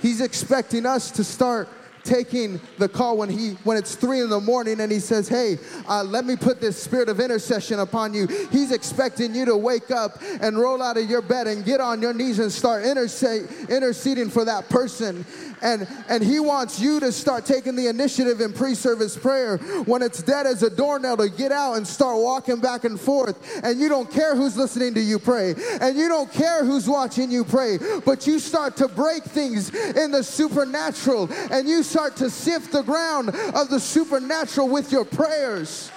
He's 0.00 0.20
expecting 0.20 0.85
us 0.85 1.11
to 1.12 1.24
start 1.24 1.68
taking 2.04 2.60
the 2.78 2.88
call 2.88 3.16
when 3.16 3.28
he 3.28 3.50
when 3.64 3.76
it's 3.76 3.94
three 3.94 4.20
in 4.20 4.30
the 4.30 4.40
morning 4.40 4.80
and 4.80 4.90
he 4.90 4.98
says 4.98 5.28
hey 5.28 5.58
uh, 5.88 6.02
let 6.02 6.24
me 6.24 6.36
put 6.36 6.60
this 6.60 6.80
spirit 6.80 7.08
of 7.08 7.20
intercession 7.20 7.80
upon 7.80 8.14
you 8.14 8.26
he's 8.50 8.72
expecting 8.72 9.34
you 9.34 9.44
to 9.44 9.56
wake 9.56 9.90
up 9.90 10.18
and 10.40 10.58
roll 10.58 10.82
out 10.82 10.96
of 10.96 11.08
your 11.08 11.22
bed 11.22 11.46
and 11.46 11.64
get 11.64 11.80
on 11.80 12.00
your 12.00 12.14
knees 12.14 12.38
and 12.38 12.50
start 12.50 12.84
interceding 12.84 14.30
for 14.30 14.44
that 14.44 14.68
person 14.68 15.24
and, 15.62 15.86
and 16.08 16.22
he 16.22 16.40
wants 16.40 16.80
you 16.80 17.00
to 17.00 17.12
start 17.12 17.44
taking 17.44 17.76
the 17.76 17.88
initiative 17.88 18.40
in 18.40 18.52
pre 18.52 18.74
service 18.74 19.16
prayer 19.16 19.58
when 19.84 20.02
it's 20.02 20.22
dead 20.22 20.46
as 20.46 20.62
a 20.62 20.70
doornail 20.70 21.18
to 21.18 21.28
get 21.28 21.52
out 21.52 21.74
and 21.74 21.86
start 21.86 22.18
walking 22.18 22.60
back 22.60 22.84
and 22.84 22.98
forth. 22.98 23.38
And 23.62 23.78
you 23.78 23.88
don't 23.88 24.10
care 24.10 24.34
who's 24.34 24.56
listening 24.56 24.94
to 24.94 25.00
you 25.00 25.18
pray. 25.18 25.54
And 25.80 25.96
you 25.96 26.08
don't 26.08 26.32
care 26.32 26.64
who's 26.64 26.88
watching 26.88 27.30
you 27.30 27.44
pray. 27.44 27.78
But 28.04 28.26
you 28.26 28.38
start 28.38 28.76
to 28.76 28.88
break 28.88 29.24
things 29.24 29.74
in 29.74 30.10
the 30.10 30.22
supernatural 30.22 31.28
and 31.50 31.68
you 31.68 31.82
start 31.82 31.99
to 32.08 32.30
sift 32.30 32.72
the 32.72 32.82
ground 32.82 33.28
of 33.28 33.68
the 33.68 33.78
supernatural 33.78 34.68
with 34.68 34.90
your 34.92 35.04
prayers. 35.04 35.90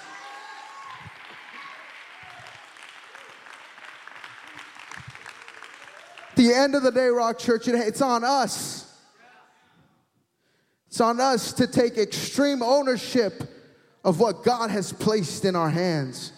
the 6.36 6.52
end 6.52 6.74
of 6.74 6.82
the 6.82 6.92
day, 6.92 7.08
Rock 7.08 7.38
Church, 7.38 7.68
it's 7.68 8.02
on 8.02 8.24
us 8.24 8.84
it's 10.94 11.02
on 11.02 11.20
us 11.20 11.54
to 11.54 11.66
take 11.66 11.98
extreme 11.98 12.62
ownership 12.62 13.50
of 14.04 14.20
what 14.20 14.44
God 14.44 14.70
has 14.70 14.94
placed 14.94 15.44
in 15.44 15.56
our 15.56 15.72
hands. 15.72 16.32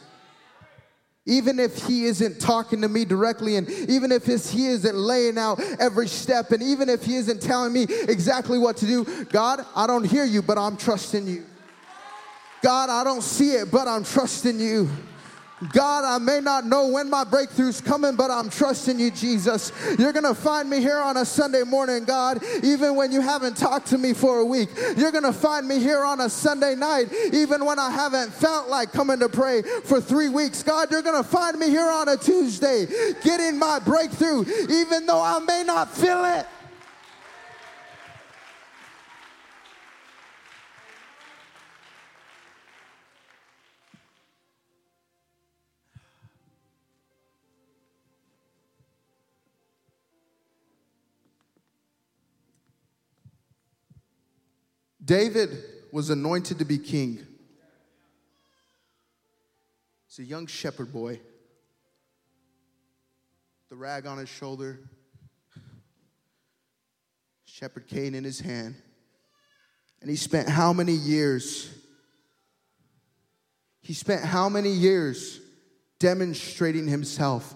Even 1.25 1.59
if 1.59 1.85
He 1.85 2.05
isn't 2.05 2.39
talking 2.39 2.81
to 2.81 2.87
me 2.87 3.03
directly, 3.03 3.55
and 3.55 3.69
even 3.69 4.11
if 4.11 4.25
He 4.25 4.67
isn't 4.67 4.95
laying 4.95 5.37
out 5.37 5.59
every 5.79 6.07
step, 6.07 6.51
and 6.51 6.61
even 6.61 6.87
if 6.87 7.03
He 7.03 7.15
isn't 7.15 7.41
telling 7.41 7.73
me 7.73 7.83
exactly 7.83 8.59
what 8.59 8.77
to 8.77 8.85
do, 8.85 9.25
God, 9.25 9.65
I 9.75 9.87
don't 9.87 10.03
hear 10.03 10.23
you, 10.23 10.41
but 10.41 10.57
I'm 10.57 10.77
trusting 10.77 11.27
you. 11.27 11.45
God, 12.61 12.89
I 12.89 13.03
don't 13.03 13.23
see 13.23 13.51
it, 13.51 13.71
but 13.71 13.87
I'm 13.87 14.03
trusting 14.03 14.59
you. 14.59 14.89
God, 15.71 16.03
I 16.03 16.17
may 16.17 16.41
not 16.41 16.65
know 16.65 16.87
when 16.89 17.09
my 17.09 17.23
breakthrough's 17.23 17.79
coming, 17.79 18.17
but 18.17 18.29
I'm 18.29 18.49
trusting 18.49 18.99
you, 18.99 19.09
Jesus. 19.09 19.71
You're 19.97 20.11
going 20.11 20.25
to 20.25 20.33
find 20.33 20.69
me 20.69 20.81
here 20.81 20.99
on 20.99 21.15
a 21.15 21.23
Sunday 21.23 21.63
morning, 21.63 22.03
God, 22.03 22.43
even 22.61 22.95
when 22.95 23.11
you 23.11 23.21
haven't 23.21 23.55
talked 23.55 23.87
to 23.87 23.97
me 23.97 24.13
for 24.13 24.39
a 24.39 24.45
week. 24.45 24.69
You're 24.97 25.11
going 25.11 25.23
to 25.23 25.33
find 25.33 25.65
me 25.65 25.79
here 25.79 26.03
on 26.03 26.19
a 26.19 26.29
Sunday 26.29 26.75
night, 26.75 27.07
even 27.31 27.63
when 27.63 27.79
I 27.79 27.89
haven't 27.89 28.33
felt 28.33 28.67
like 28.67 28.91
coming 28.91 29.19
to 29.19 29.29
pray 29.29 29.61
for 29.61 30.01
three 30.01 30.27
weeks. 30.27 30.61
God, 30.61 30.91
you're 30.91 31.01
going 31.01 31.23
to 31.23 31.27
find 31.27 31.57
me 31.57 31.69
here 31.69 31.89
on 31.89 32.09
a 32.09 32.17
Tuesday, 32.17 32.87
getting 33.23 33.57
my 33.57 33.79
breakthrough, 33.79 34.43
even 34.69 35.05
though 35.05 35.21
I 35.21 35.39
may 35.39 35.63
not 35.65 35.95
feel 35.95 36.25
it. 36.25 36.47
David 55.05 55.63
was 55.91 56.09
anointed 56.09 56.59
to 56.59 56.65
be 56.65 56.79
king. 56.79 57.25
He's 60.07 60.19
a 60.19 60.27
young 60.27 60.47
shepherd 60.47 60.91
boy, 60.91 61.19
the 63.69 63.75
rag 63.75 64.07
on 64.07 64.17
his 64.17 64.29
shoulder, 64.29 64.79
shepherd 67.45 67.87
cane 67.87 68.15
in 68.15 68.23
his 68.23 68.39
hand. 68.39 68.75
And 70.01 70.09
he 70.09 70.15
spent 70.15 70.49
how 70.49 70.73
many 70.73 70.93
years? 70.93 71.69
He 73.81 73.93
spent 73.93 74.23
how 74.23 74.49
many 74.49 74.71
years 74.71 75.39
demonstrating 75.99 76.87
himself 76.87 77.55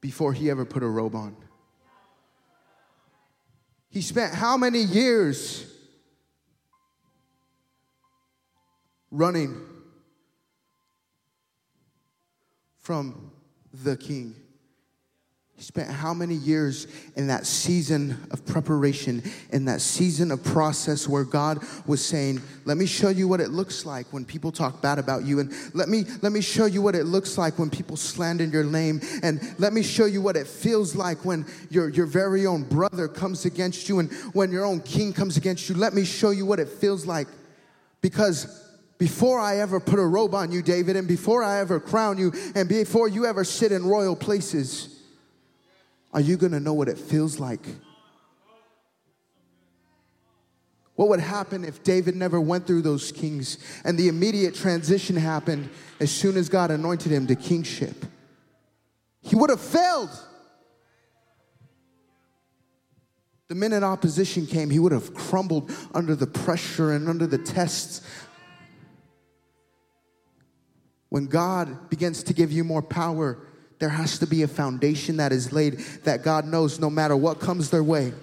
before 0.00 0.32
he 0.32 0.50
ever 0.50 0.64
put 0.64 0.82
a 0.82 0.88
robe 0.88 1.14
on? 1.14 1.36
He 3.88 4.02
spent 4.02 4.34
how 4.34 4.56
many 4.56 4.80
years 4.80 5.71
running 9.12 9.60
from 12.80 13.30
the 13.84 13.96
king. 13.96 14.34
He 15.54 15.62
spent 15.62 15.90
how 15.90 16.12
many 16.12 16.34
years 16.34 16.88
in 17.14 17.28
that 17.28 17.46
season 17.46 18.18
of 18.32 18.44
preparation, 18.44 19.22
in 19.52 19.66
that 19.66 19.80
season 19.80 20.32
of 20.32 20.42
process 20.42 21.06
where 21.06 21.24
God 21.24 21.62
was 21.86 22.04
saying, 22.04 22.40
Let 22.64 22.78
me 22.78 22.86
show 22.86 23.10
you 23.10 23.28
what 23.28 23.40
it 23.40 23.50
looks 23.50 23.86
like 23.86 24.12
when 24.12 24.24
people 24.24 24.50
talk 24.50 24.82
bad 24.82 24.98
about 24.98 25.24
you. 25.24 25.38
And 25.38 25.52
let 25.74 25.88
me, 25.88 26.04
let 26.22 26.32
me 26.32 26.40
show 26.40 26.64
you 26.64 26.82
what 26.82 26.96
it 26.96 27.04
looks 27.04 27.38
like 27.38 27.58
when 27.58 27.70
people 27.70 27.96
slander 27.96 28.44
your 28.44 28.64
name. 28.64 29.00
And 29.22 29.54
let 29.58 29.72
me 29.72 29.82
show 29.82 30.06
you 30.06 30.20
what 30.22 30.36
it 30.36 30.48
feels 30.48 30.96
like 30.96 31.24
when 31.24 31.46
your, 31.70 31.90
your 31.90 32.06
very 32.06 32.46
own 32.46 32.64
brother 32.64 33.06
comes 33.06 33.44
against 33.44 33.88
you 33.88 34.00
and 34.00 34.10
when 34.32 34.50
your 34.50 34.64
own 34.64 34.80
king 34.80 35.12
comes 35.12 35.36
against 35.36 35.68
you. 35.68 35.76
Let 35.76 35.94
me 35.94 36.04
show 36.04 36.30
you 36.30 36.46
what 36.46 36.58
it 36.58 36.68
feels 36.68 37.06
like. 37.06 37.28
Because 38.00 38.61
before 39.02 39.40
I 39.40 39.58
ever 39.58 39.80
put 39.80 39.98
a 39.98 40.06
robe 40.06 40.32
on 40.32 40.52
you, 40.52 40.62
David, 40.62 40.94
and 40.94 41.08
before 41.08 41.42
I 41.42 41.58
ever 41.58 41.80
crown 41.80 42.18
you, 42.18 42.32
and 42.54 42.68
before 42.68 43.08
you 43.08 43.26
ever 43.26 43.42
sit 43.42 43.72
in 43.72 43.84
royal 43.84 44.14
places, 44.14 45.02
are 46.12 46.20
you 46.20 46.36
going 46.36 46.52
to 46.52 46.60
know 46.60 46.72
what 46.72 46.88
it 46.88 46.98
feels 46.98 47.40
like? 47.40 47.66
What 50.94 51.08
would 51.08 51.18
happen 51.18 51.64
if 51.64 51.82
David 51.82 52.14
never 52.14 52.40
went 52.40 52.64
through 52.64 52.82
those 52.82 53.10
kings 53.10 53.58
and 53.84 53.98
the 53.98 54.06
immediate 54.06 54.54
transition 54.54 55.16
happened 55.16 55.68
as 55.98 56.12
soon 56.12 56.36
as 56.36 56.48
God 56.48 56.70
anointed 56.70 57.10
him 57.10 57.26
to 57.26 57.34
kingship? 57.34 58.04
He 59.20 59.34
would 59.34 59.50
have 59.50 59.60
failed. 59.60 60.10
The 63.48 63.56
minute 63.56 63.82
opposition 63.82 64.46
came, 64.46 64.70
he 64.70 64.78
would 64.78 64.92
have 64.92 65.12
crumbled 65.12 65.72
under 65.92 66.14
the 66.14 66.28
pressure 66.28 66.92
and 66.92 67.08
under 67.08 67.26
the 67.26 67.38
tests 67.38 68.02
when 71.12 71.26
God 71.26 71.90
begins 71.90 72.22
to 72.22 72.32
give 72.32 72.50
you 72.50 72.64
more 72.64 72.80
power, 72.80 73.36
there 73.80 73.90
has 73.90 74.18
to 74.20 74.26
be 74.26 74.44
a 74.44 74.48
foundation 74.48 75.18
that 75.18 75.30
is 75.30 75.52
laid 75.52 75.74
that 76.04 76.22
God 76.22 76.46
knows 76.46 76.80
no 76.80 76.88
matter 76.88 77.14
what 77.14 77.38
comes 77.38 77.68
their 77.68 77.82
way. 77.84 78.14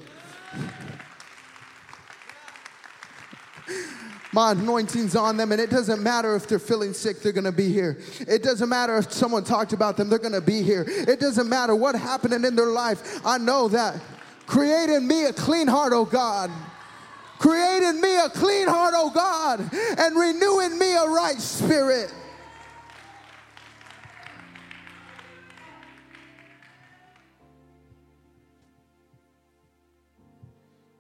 My 4.34 4.54
anointing's 4.54 5.16
on 5.16 5.38
them, 5.38 5.52
and 5.52 5.62
it 5.62 5.70
doesn't 5.70 6.02
matter 6.02 6.36
if 6.36 6.48
they're 6.48 6.58
feeling 6.58 6.94
sick, 6.94 7.22
they're 7.22 7.32
gonna 7.32 7.52
be 7.52 7.72
here. 7.72 8.00
It 8.22 8.42
doesn't 8.42 8.70
matter 8.70 8.98
if 8.98 9.14
someone 9.14 9.44
talked 9.44 9.72
about 9.72 9.96
them, 9.96 10.10
they're 10.10 10.18
gonna 10.18 10.42
be 10.42 10.64
here. 10.64 10.84
It 10.88 11.20
doesn't 11.20 11.48
matter 11.48 11.76
what 11.76 11.94
happened 11.94 12.34
in 12.34 12.56
their 12.56 12.66
life. 12.66 13.22
I 13.24 13.38
know 13.38 13.68
that. 13.68 14.02
Create 14.48 14.90
in 14.90 15.08
me 15.08 15.26
a 15.26 15.34
clean 15.34 15.68
heart, 15.68 15.94
oh 15.94 16.06
God. 16.06 16.50
Create 17.38 17.84
in 17.84 18.02
me 18.02 18.18
a 18.18 18.30
clean 18.30 18.68
heart, 18.68 18.96
oh 18.98 19.12
God, 19.12 19.60
and 20.00 20.16
renew 20.20 20.62
in 20.62 20.80
me 20.80 20.96
a 20.96 21.06
right 21.06 21.40
spirit. 21.40 22.12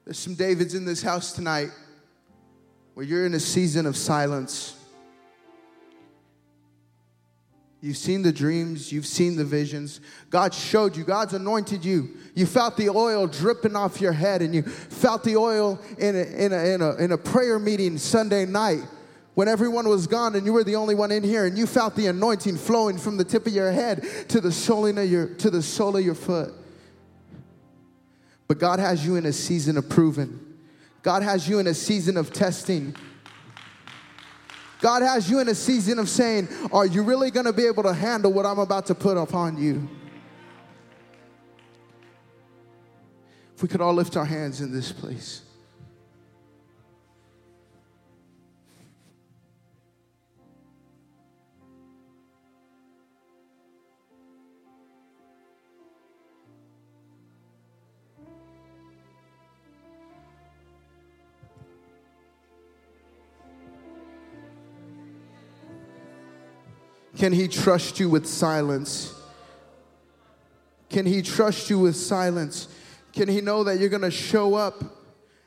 There's 0.09 0.17
some 0.17 0.33
Davids 0.33 0.73
in 0.73 0.85
this 0.85 1.03
house 1.03 1.33
tonight 1.33 1.69
where 2.95 3.05
you're 3.05 3.27
in 3.27 3.35
a 3.35 3.39
season 3.39 3.85
of 3.85 3.95
silence. 3.95 4.75
You've 7.79 7.95
seen 7.95 8.23
the 8.23 8.33
dreams, 8.33 8.91
you've 8.91 9.05
seen 9.05 9.35
the 9.35 9.45
visions. 9.45 10.01
God 10.31 10.51
showed 10.51 10.97
you, 10.97 11.03
God's 11.03 11.35
anointed 11.35 11.85
you. 11.85 12.17
You 12.33 12.47
felt 12.47 12.75
the 12.75 12.89
oil 12.89 13.27
dripping 13.27 13.75
off 13.75 14.01
your 14.01 14.11
head, 14.11 14.41
and 14.41 14.55
you 14.55 14.63
felt 14.63 15.23
the 15.23 15.37
oil 15.37 15.79
in 15.99 16.15
a, 16.15 16.23
in 16.23 16.53
a, 16.53 16.73
in 16.73 16.81
a, 16.81 16.95
in 16.95 17.11
a 17.11 17.17
prayer 17.17 17.59
meeting 17.59 17.99
Sunday 17.99 18.47
night 18.47 18.81
when 19.35 19.47
everyone 19.47 19.87
was 19.87 20.07
gone 20.07 20.33
and 20.33 20.43
you 20.43 20.53
were 20.53 20.63
the 20.63 20.75
only 20.75 20.95
one 20.95 21.11
in 21.11 21.21
here, 21.21 21.45
and 21.45 21.55
you 21.55 21.67
felt 21.67 21.95
the 21.95 22.07
anointing 22.07 22.57
flowing 22.57 22.97
from 22.97 23.15
the 23.17 23.23
tip 23.23 23.45
of 23.45 23.53
your 23.53 23.71
head 23.71 24.03
to 24.29 24.41
the 24.41 24.51
sole 24.51 24.87
of 24.87 25.07
your, 25.07 25.27
to 25.35 25.51
the 25.51 25.61
sole 25.61 25.95
of 25.95 26.03
your 26.03 26.15
foot. 26.15 26.55
But 28.49 28.57
God 28.57 28.79
has 28.79 29.05
you 29.05 29.15
in 29.15 29.27
a 29.27 29.31
season 29.31 29.77
of 29.77 29.87
proving. 29.87 30.37
God 31.03 31.21
has 31.21 31.47
you 31.47 31.59
in 31.59 31.67
a 31.67 31.73
season 31.73 32.17
of 32.17 32.33
testing. 32.33 32.95
God 34.81 35.03
has 35.03 35.29
you 35.29 35.39
in 35.39 35.47
a 35.49 35.55
season 35.55 35.99
of 35.99 36.09
saying, 36.09 36.49
Are 36.73 36.87
you 36.87 37.03
really 37.03 37.29
going 37.29 37.45
to 37.45 37.53
be 37.53 37.67
able 37.67 37.83
to 37.83 37.93
handle 37.93 38.33
what 38.33 38.47
I'm 38.47 38.57
about 38.57 38.87
to 38.87 38.95
put 38.95 39.17
upon 39.17 39.61
you? 39.61 39.87
If 43.55 43.61
we 43.61 43.69
could 43.69 43.81
all 43.81 43.93
lift 43.93 44.17
our 44.17 44.25
hands 44.25 44.61
in 44.61 44.73
this 44.73 44.91
place. 44.91 45.43
Can 67.19 67.33
He 67.33 67.49
trust 67.49 67.99
you 67.99 68.09
with 68.09 68.25
silence? 68.25 69.13
Can 70.89 71.05
He 71.05 71.21
trust 71.21 71.69
you 71.69 71.77
with 71.77 71.97
silence? 71.97 72.69
Can 73.11 73.27
He 73.27 73.41
know 73.41 73.65
that 73.65 73.77
you're 73.77 73.89
gonna 73.89 74.09
show 74.09 74.55
up 74.55 74.81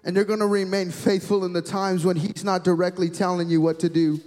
and 0.04 0.14
you're 0.14 0.26
gonna 0.26 0.46
remain 0.46 0.90
faithful 0.90 1.46
in 1.46 1.54
the 1.54 1.62
times 1.62 2.04
when 2.04 2.16
He's 2.16 2.44
not 2.44 2.62
directly 2.62 3.08
telling 3.08 3.48
you 3.48 3.62
what 3.62 3.80
to 3.80 3.88
do? 3.88 4.20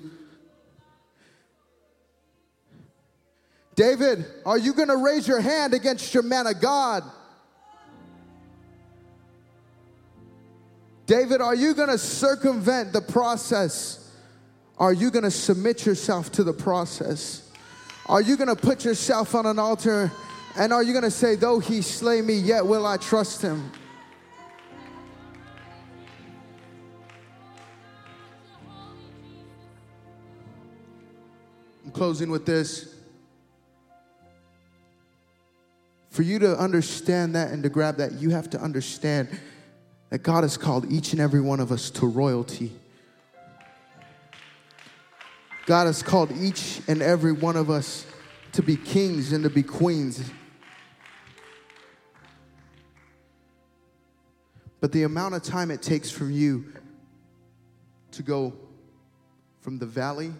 David, 3.76 4.26
are 4.44 4.58
you 4.58 4.74
gonna 4.74 4.98
raise 4.98 5.28
your 5.28 5.40
hand 5.40 5.76
against 5.76 6.16
your 6.16 6.24
man 6.24 6.48
of 6.48 6.60
God? 6.60 7.04
David, 11.06 11.42
are 11.42 11.54
you 11.54 11.76
gonna 11.76 12.00
circumvent 12.00 12.92
the 12.92 13.02
process? 13.02 14.05
Are 14.78 14.92
you 14.92 15.10
going 15.10 15.24
to 15.24 15.32
submit 15.32 15.86
yourself 15.86 16.32
to 16.34 16.44
the 16.44 16.54
process? 16.54 17.50
Are 18.08 18.22
you 18.22 18.36
going 18.36 18.50
to 18.50 18.56
put 18.56 18.84
yourself 18.84 19.34
on 19.34 19.46
an 19.46 19.58
altar 19.58 20.12
and 20.58 20.72
are 20.72 20.84
you 20.84 20.94
going 20.94 21.04
to 21.04 21.12
say, 21.12 21.36
Though 21.36 21.60
he 21.60 21.82
slay 21.82 22.22
me, 22.22 22.34
yet 22.34 22.66
will 22.66 22.86
I 22.86 22.98
trust 22.98 23.42
him? 23.42 23.72
I'm 31.86 31.92
closing 31.92 32.30
with 32.30 32.46
this. 32.46 32.96
For 36.10 36.22
you 36.22 36.40
to 36.40 36.58
understand 36.58 37.36
that 37.36 37.52
and 37.52 37.62
to 37.64 37.70
grab 37.70 37.98
that, 37.98 38.14
you 38.14 38.30
have 38.30 38.50
to 38.52 38.60
understand 38.60 39.28
that 40.10 40.20
God 40.20 40.44
has 40.44 40.56
called 40.56 40.90
each 40.90 41.12
and 41.12 41.20
every 41.20 41.42
one 41.42 41.60
of 41.60 41.74
us 41.74 41.90
to 41.92 42.06
royalty. 42.06 42.72
God 45.66 45.88
has 45.88 46.04
called 46.04 46.32
each 46.32 46.82
and 46.88 47.02
every 47.02 47.32
one 47.32 47.56
of 47.56 47.70
us 47.70 48.06
to 48.52 48.62
be 48.62 48.76
kings 48.76 49.32
and 49.32 49.44
to 49.44 49.50
be 49.50 49.64
queens. 49.64 50.30
But 54.80 54.92
the 54.92 55.04
amount 55.04 55.34
of 55.34 55.44
time 55.44 55.72
it 55.72 55.82
takes 55.82 56.12
from 56.12 56.32
you 56.32 56.72
to 58.12 58.22
go 58.22 58.54
from 59.62 59.80
the 59.80 59.86
valley 59.86 60.32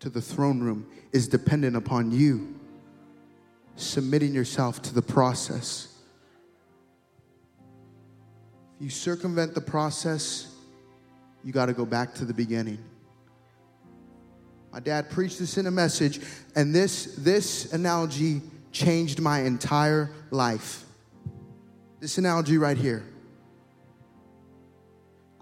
to 0.00 0.10
the 0.10 0.20
throne 0.20 0.60
room 0.60 0.86
is 1.12 1.28
dependent 1.28 1.76
upon 1.76 2.10
you 2.10 2.58
submitting 3.76 4.34
yourself 4.34 4.82
to 4.82 4.92
the 4.92 5.02
process. 5.02 5.86
If 8.76 8.82
you 8.82 8.90
circumvent 8.90 9.54
the 9.54 9.60
process, 9.60 10.52
you 11.44 11.52
got 11.52 11.66
to 11.66 11.72
go 11.72 11.86
back 11.86 12.14
to 12.14 12.24
the 12.24 12.34
beginning. 12.34 12.78
My 14.78 14.82
dad 14.82 15.10
preached 15.10 15.40
this 15.40 15.58
in 15.58 15.66
a 15.66 15.72
message, 15.72 16.20
and 16.54 16.72
this, 16.72 17.16
this 17.18 17.72
analogy 17.72 18.42
changed 18.70 19.20
my 19.20 19.40
entire 19.40 20.08
life. 20.30 20.84
This 21.98 22.16
analogy 22.16 22.58
right 22.58 22.76
here. 22.76 23.02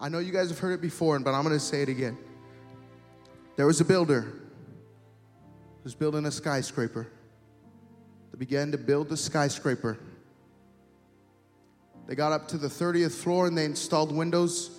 I 0.01 0.09
know 0.09 0.21
you 0.21 0.33
guys 0.33 0.49
have 0.49 0.59
heard 0.59 0.73
it 0.73 0.81
before, 0.81 1.19
but 1.19 1.35
I'm 1.35 1.43
going 1.43 1.55
to 1.55 1.61
say 1.61 1.83
it 1.83 1.91
again. 1.91 2.17
There 3.57 3.67
was 3.67 3.79
a 3.83 3.85
builder 3.85 4.23
who 4.23 5.85
was 5.85 5.95
building 5.95 6.25
a 6.25 6.31
skyscraper. 6.31 7.07
They 8.33 8.39
began 8.39 8.73
to 8.73 8.79
build 8.79 9.11
the 9.11 9.19
skyscraper. 9.19 9.99
They 12.07 12.15
got 12.15 12.33
up 12.33 12.49
to 12.49 12.57
the 12.57 12.69
30th 12.69 13.13
floor 13.13 13.49
and 13.49 13.59
they 13.59 13.67
installed 13.67 14.17
windows 14.17 14.71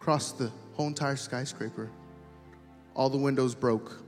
across 0.00 0.30
the 0.30 0.52
whole 0.74 0.86
entire 0.86 1.16
skyscraper 1.16 1.90
all 3.00 3.08
the 3.08 3.16
windows 3.16 3.54
broke. 3.54 3.98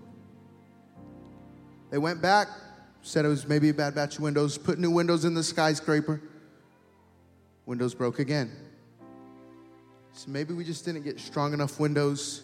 They 1.91 1.97
went 1.97 2.21
back, 2.21 2.49
said 3.01 3.25
it 3.25 3.29
was 3.29 3.49
maybe 3.49 3.71
a 3.71 3.75
bad 3.75 3.95
batch 3.95 4.17
of 4.17 4.21
windows, 4.21 4.59
put 4.59 4.79
new 4.79 4.91
windows 4.91 5.25
in 5.25 5.33
the 5.33 5.43
skyscraper. 5.43 6.21
Windows 7.65 7.95
broke 7.95 8.19
again. 8.19 8.53
So 10.13 10.31
maybe 10.31 10.53
we 10.53 10.63
just 10.63 10.85
didn't 10.85 11.05
get 11.05 11.19
strong 11.19 11.55
enough 11.55 11.81
windows. 11.81 12.43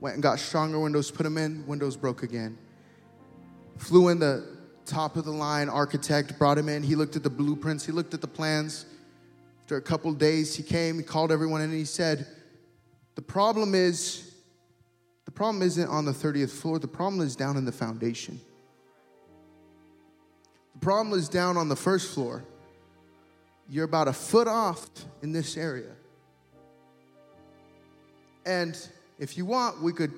Went 0.00 0.16
and 0.16 0.22
got 0.22 0.38
stronger 0.38 0.78
windows, 0.78 1.10
put 1.10 1.22
them 1.22 1.38
in, 1.38 1.66
windows 1.66 1.96
broke 1.96 2.24
again. 2.24 2.58
Flew 3.78 4.08
in 4.08 4.18
the 4.18 4.58
top 4.84 5.16
of 5.16 5.24
the 5.24 5.32
line 5.32 5.70
architect, 5.70 6.38
brought 6.38 6.58
him 6.58 6.68
in. 6.68 6.82
He 6.82 6.94
looked 6.94 7.16
at 7.16 7.22
the 7.22 7.30
blueprints, 7.30 7.86
he 7.86 7.92
looked 7.92 8.12
at 8.12 8.20
the 8.20 8.28
plans. 8.28 8.84
After 9.62 9.78
a 9.78 9.82
couple 9.82 10.12
days, 10.12 10.54
he 10.54 10.62
came, 10.62 10.98
he 10.98 11.02
called 11.02 11.32
everyone 11.32 11.62
in, 11.62 11.70
and 11.70 11.78
he 11.78 11.86
said, 11.86 12.26
The 13.14 13.22
problem 13.22 13.74
is 13.74 14.29
the 15.30 15.34
problem 15.34 15.62
isn't 15.62 15.88
on 15.88 16.04
the 16.04 16.10
30th 16.10 16.50
floor, 16.50 16.80
the 16.80 16.88
problem 16.88 17.24
is 17.24 17.36
down 17.36 17.56
in 17.56 17.64
the 17.64 17.70
foundation. 17.70 18.40
The 20.74 20.80
problem 20.80 21.16
is 21.16 21.28
down 21.28 21.56
on 21.56 21.68
the 21.68 21.76
first 21.76 22.12
floor. 22.12 22.42
You're 23.68 23.84
about 23.84 24.08
a 24.08 24.12
foot 24.12 24.48
off 24.48 24.88
in 25.22 25.30
this 25.30 25.56
area. 25.56 25.92
And 28.44 28.76
if 29.20 29.38
you 29.38 29.46
want, 29.46 29.80
we 29.80 29.92
could 29.92 30.12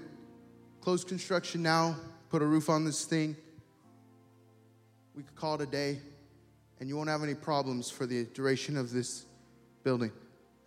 close 0.80 1.04
construction 1.04 1.62
now, 1.62 1.94
put 2.30 2.40
a 2.40 2.46
roof 2.46 2.70
on 2.70 2.86
this 2.86 3.04
thing. 3.04 3.36
We 5.14 5.24
could 5.24 5.36
call 5.36 5.56
it 5.56 5.60
a 5.60 5.66
day, 5.66 6.00
and 6.80 6.88
you 6.88 6.96
won't 6.96 7.10
have 7.10 7.22
any 7.22 7.34
problems 7.34 7.90
for 7.90 8.06
the 8.06 8.24
duration 8.24 8.78
of 8.78 8.92
this 8.92 9.26
building. 9.84 10.10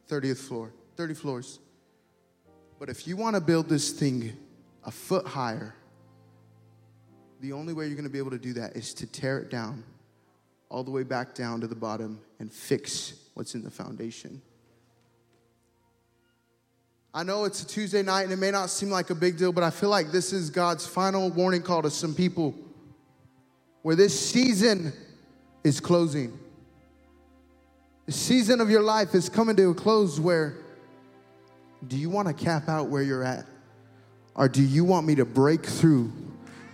30th 0.07 0.37
floor, 0.37 0.71
30 0.97 1.15
floors. 1.15 1.59
But 2.79 2.89
if 2.89 3.07
you 3.07 3.15
want 3.15 3.35
to 3.35 3.41
build 3.41 3.69
this 3.69 3.91
thing 3.91 4.35
a 4.83 4.91
foot 4.91 5.25
higher, 5.25 5.73
the 7.41 7.53
only 7.53 7.73
way 7.73 7.85
you're 7.85 7.95
going 7.95 8.03
to 8.05 8.11
be 8.11 8.19
able 8.19 8.31
to 8.31 8.37
do 8.37 8.53
that 8.53 8.75
is 8.75 8.93
to 8.95 9.07
tear 9.07 9.39
it 9.39 9.49
down 9.49 9.83
all 10.69 10.83
the 10.83 10.91
way 10.91 11.03
back 11.03 11.33
down 11.33 11.61
to 11.61 11.67
the 11.67 11.75
bottom 11.75 12.19
and 12.39 12.51
fix 12.51 13.13
what's 13.33 13.55
in 13.55 13.63
the 13.63 13.71
foundation. 13.71 14.41
I 17.13 17.23
know 17.23 17.45
it's 17.45 17.63
a 17.63 17.67
Tuesday 17.67 18.01
night 18.01 18.23
and 18.23 18.33
it 18.33 18.37
may 18.37 18.51
not 18.51 18.69
seem 18.69 18.89
like 18.89 19.09
a 19.09 19.15
big 19.15 19.37
deal, 19.37 19.53
but 19.53 19.63
I 19.63 19.69
feel 19.69 19.89
like 19.89 20.11
this 20.11 20.33
is 20.33 20.49
God's 20.49 20.85
final 20.85 21.29
warning 21.29 21.61
call 21.61 21.81
to 21.81 21.89
some 21.89 22.13
people 22.13 22.53
where 23.83 23.95
this 23.95 24.19
season 24.19 24.91
is 25.63 25.79
closing. 25.79 26.37
The 28.05 28.11
season 28.11 28.59
of 28.59 28.69
your 28.69 28.81
life 28.81 29.15
is 29.15 29.29
coming 29.29 29.55
to 29.55 29.69
a 29.69 29.73
close 29.73 30.19
where 30.19 30.57
Do 31.87 31.97
you 31.97 32.09
want 32.09 32.27
to 32.27 32.33
cap 32.33 32.67
out 32.67 32.87
where 32.87 33.03
you're 33.03 33.23
at? 33.23 33.45
Or 34.35 34.49
do 34.49 34.61
you 34.63 34.83
want 34.83 35.07
me 35.07 35.15
to 35.15 35.25
break 35.25 35.65
through 35.65 36.11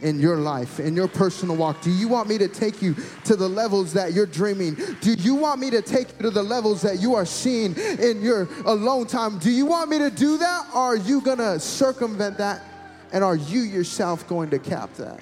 in 0.02 0.20
your 0.20 0.38
life, 0.38 0.80
in 0.80 0.96
your 0.96 1.08
personal 1.08 1.56
walk? 1.56 1.82
Do 1.82 1.92
you 1.92 2.08
want 2.08 2.28
me 2.28 2.38
to 2.40 2.48
take 2.48 2.82
you 2.82 2.96
to 3.26 3.36
the 3.36 3.48
levels 3.48 3.94
that 3.94 4.14
you're 4.14 4.26
dreaming? 4.26 4.76
Do 5.02 5.14
you 5.14 5.36
want 5.36 5.60
me 5.60 5.70
to 5.70 5.82
take 5.82 6.08
you 6.14 6.24
to 6.24 6.30
the 6.32 6.44
levels 6.44 6.82
that 6.82 7.00
you 7.00 7.14
are 7.14 7.26
seeing 7.26 7.76
in 7.76 8.22
your 8.22 8.48
alone 8.66 9.06
time? 9.06 9.38
Do 9.38 9.52
you 9.52 9.66
want 9.66 9.90
me 9.90 10.00
to 10.00 10.10
do 10.10 10.38
that? 10.38 10.68
Or 10.74 10.80
are 10.80 10.98
you 10.98 11.22
going 11.22 11.38
to 11.38 11.60
circumvent 11.60 12.38
that? 12.40 12.64
And 13.14 13.24
are 13.24 13.36
you 13.36 13.62
yourself 13.62 14.28
going 14.28 14.50
to 14.52 14.60
cap 14.60 14.94
that? 14.96 15.20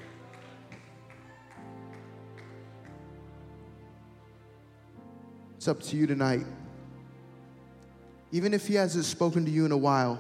It's 5.58 5.68
up 5.68 5.82
to 5.82 5.98
you 5.98 6.08
tonight. 6.08 6.46
Even 8.32 8.54
if 8.54 8.68
he 8.68 8.76
hasn't 8.76 9.06
spoken 9.06 9.46
to 9.46 9.52
you 9.52 9.66
in 9.66 9.72
a 9.72 9.78
while, 9.78 10.20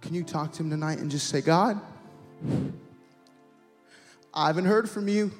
can 0.00 0.14
you 0.14 0.24
talk 0.24 0.52
to 0.52 0.62
him 0.62 0.70
tonight 0.70 0.98
and 0.98 1.10
just 1.10 1.28
say, 1.28 1.40
God, 1.40 1.80
I 4.34 4.48
haven't 4.48 4.64
heard 4.64 4.90
from 4.90 5.06
you, 5.06 5.30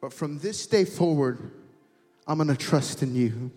but 0.00 0.12
from 0.12 0.38
this 0.38 0.66
day 0.66 0.84
forward, 0.84 1.50
I'm 2.26 2.38
gonna 2.38 2.56
trust 2.56 3.02
in 3.02 3.14
you. 3.14 3.50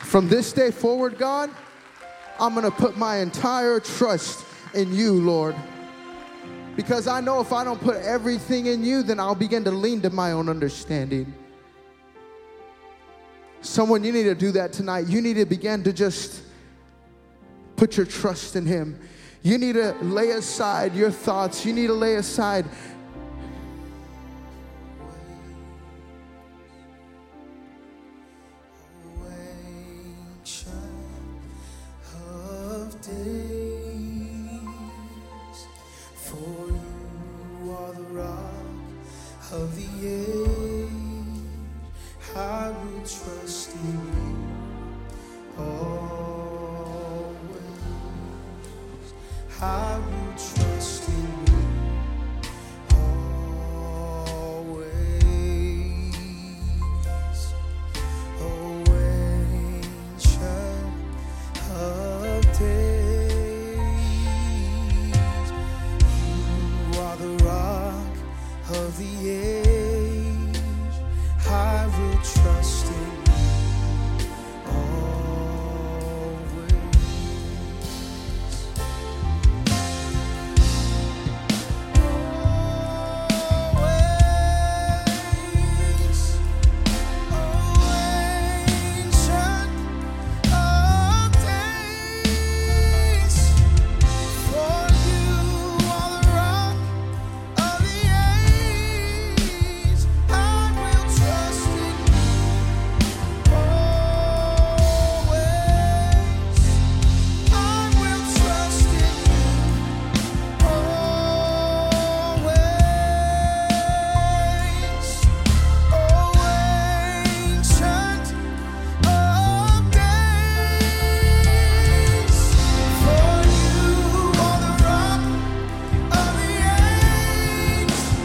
From 0.00 0.28
this 0.28 0.52
day 0.52 0.70
forward, 0.70 1.18
God, 1.18 1.50
I'm 2.40 2.54
gonna 2.54 2.70
put 2.70 2.96
my 2.96 3.18
entire 3.18 3.78
trust 3.78 4.44
in 4.74 4.92
you, 4.94 5.12
Lord. 5.12 5.54
Because 6.76 7.06
I 7.06 7.20
know 7.20 7.40
if 7.40 7.52
I 7.52 7.64
don't 7.64 7.80
put 7.80 7.96
everything 7.96 8.66
in 8.66 8.84
you, 8.84 9.02
then 9.02 9.18
I'll 9.20 9.34
begin 9.34 9.64
to 9.64 9.70
lean 9.70 10.00
to 10.02 10.10
my 10.10 10.32
own 10.32 10.48
understanding. 10.48 11.34
Someone, 13.60 14.04
you 14.04 14.12
need 14.12 14.24
to 14.24 14.34
do 14.34 14.52
that 14.52 14.72
tonight. 14.72 15.06
You 15.06 15.20
need 15.20 15.34
to 15.34 15.46
begin 15.46 15.82
to 15.84 15.92
just 15.92 16.42
put 17.76 17.96
your 17.96 18.06
trust 18.06 18.56
in 18.56 18.66
Him. 18.66 18.98
You 19.42 19.58
need 19.58 19.74
to 19.74 19.92
lay 20.02 20.30
aside 20.30 20.94
your 20.94 21.10
thoughts. 21.10 21.64
You 21.64 21.72
need 21.72 21.88
to 21.88 21.94
lay 21.94 22.16
aside 22.16 22.66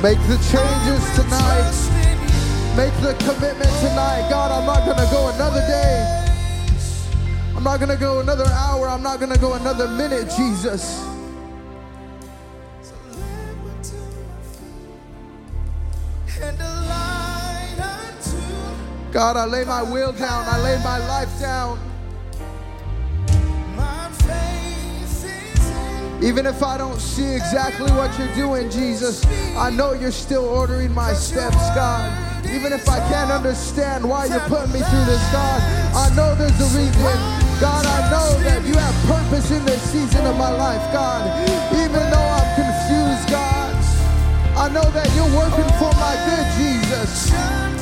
Make 0.03 0.19
the 0.27 0.35
changes 0.51 1.15
tonight. 1.15 1.71
Make 2.75 2.93
the 2.99 3.13
commitment 3.23 3.71
tonight. 3.79 4.27
God, 4.29 4.51
I'm 4.51 4.65
not 4.65 4.85
gonna 4.85 5.09
go 5.09 5.29
another 5.29 5.61
day. 5.61 6.35
I'm 7.55 7.63
not 7.63 7.79
gonna 7.79 7.95
go 7.95 8.19
another 8.19 8.47
hour. 8.47 8.89
I'm 8.89 9.01
not 9.01 9.21
gonna 9.21 9.37
go 9.37 9.53
another 9.53 9.87
minute, 9.87 10.29
Jesus. 10.35 11.01
God, 19.13 19.37
I 19.37 19.45
lay 19.45 19.63
my 19.63 19.83
will 19.83 20.11
down. 20.11 20.45
I 20.49 20.59
lay 20.63 20.83
my 20.83 20.97
life 21.07 21.39
down. 21.39 21.79
Even 26.23 26.45
if 26.45 26.63
I 26.63 26.77
don't 26.77 27.01
see 27.01 27.35
exactly 27.35 27.91
what 27.91 28.17
you're 28.17 28.33
doing, 28.33 28.69
Jesus, 28.69 29.25
I 29.57 29.69
know 29.69 29.91
you're 29.91 30.09
still 30.09 30.45
ordering 30.45 30.93
my 30.93 31.11
steps, 31.11 31.57
God. 31.75 32.45
Even 32.45 32.71
if 32.71 32.87
I 32.87 32.99
can't 33.09 33.29
understand 33.29 34.07
why 34.07 34.27
you're 34.27 34.47
putting 34.47 34.71
me 34.71 34.79
through 34.79 35.03
this, 35.03 35.21
God, 35.33 35.59
I 35.93 36.15
know 36.15 36.33
there's 36.35 36.55
a 36.61 36.77
reason. 36.79 37.19
God, 37.59 37.85
I 37.85 38.09
know 38.09 38.39
that 38.43 38.63
you 38.65 38.73
have 38.73 38.95
purpose 39.05 39.51
in 39.51 39.65
this 39.65 39.81
season 39.81 40.25
of 40.25 40.37
my 40.37 40.51
life, 40.51 40.93
God. 40.93 41.27
Even 41.75 41.99
though 42.09 42.29
I'm 42.39 42.49
confused, 42.55 43.29
God, 43.29 43.75
I 44.55 44.69
know 44.69 44.89
that 44.91 45.11
you're 45.15 45.35
working 45.35 45.67
for 45.75 45.91
my 45.99 46.15
good, 46.23 46.47
Jesus. 46.55 47.72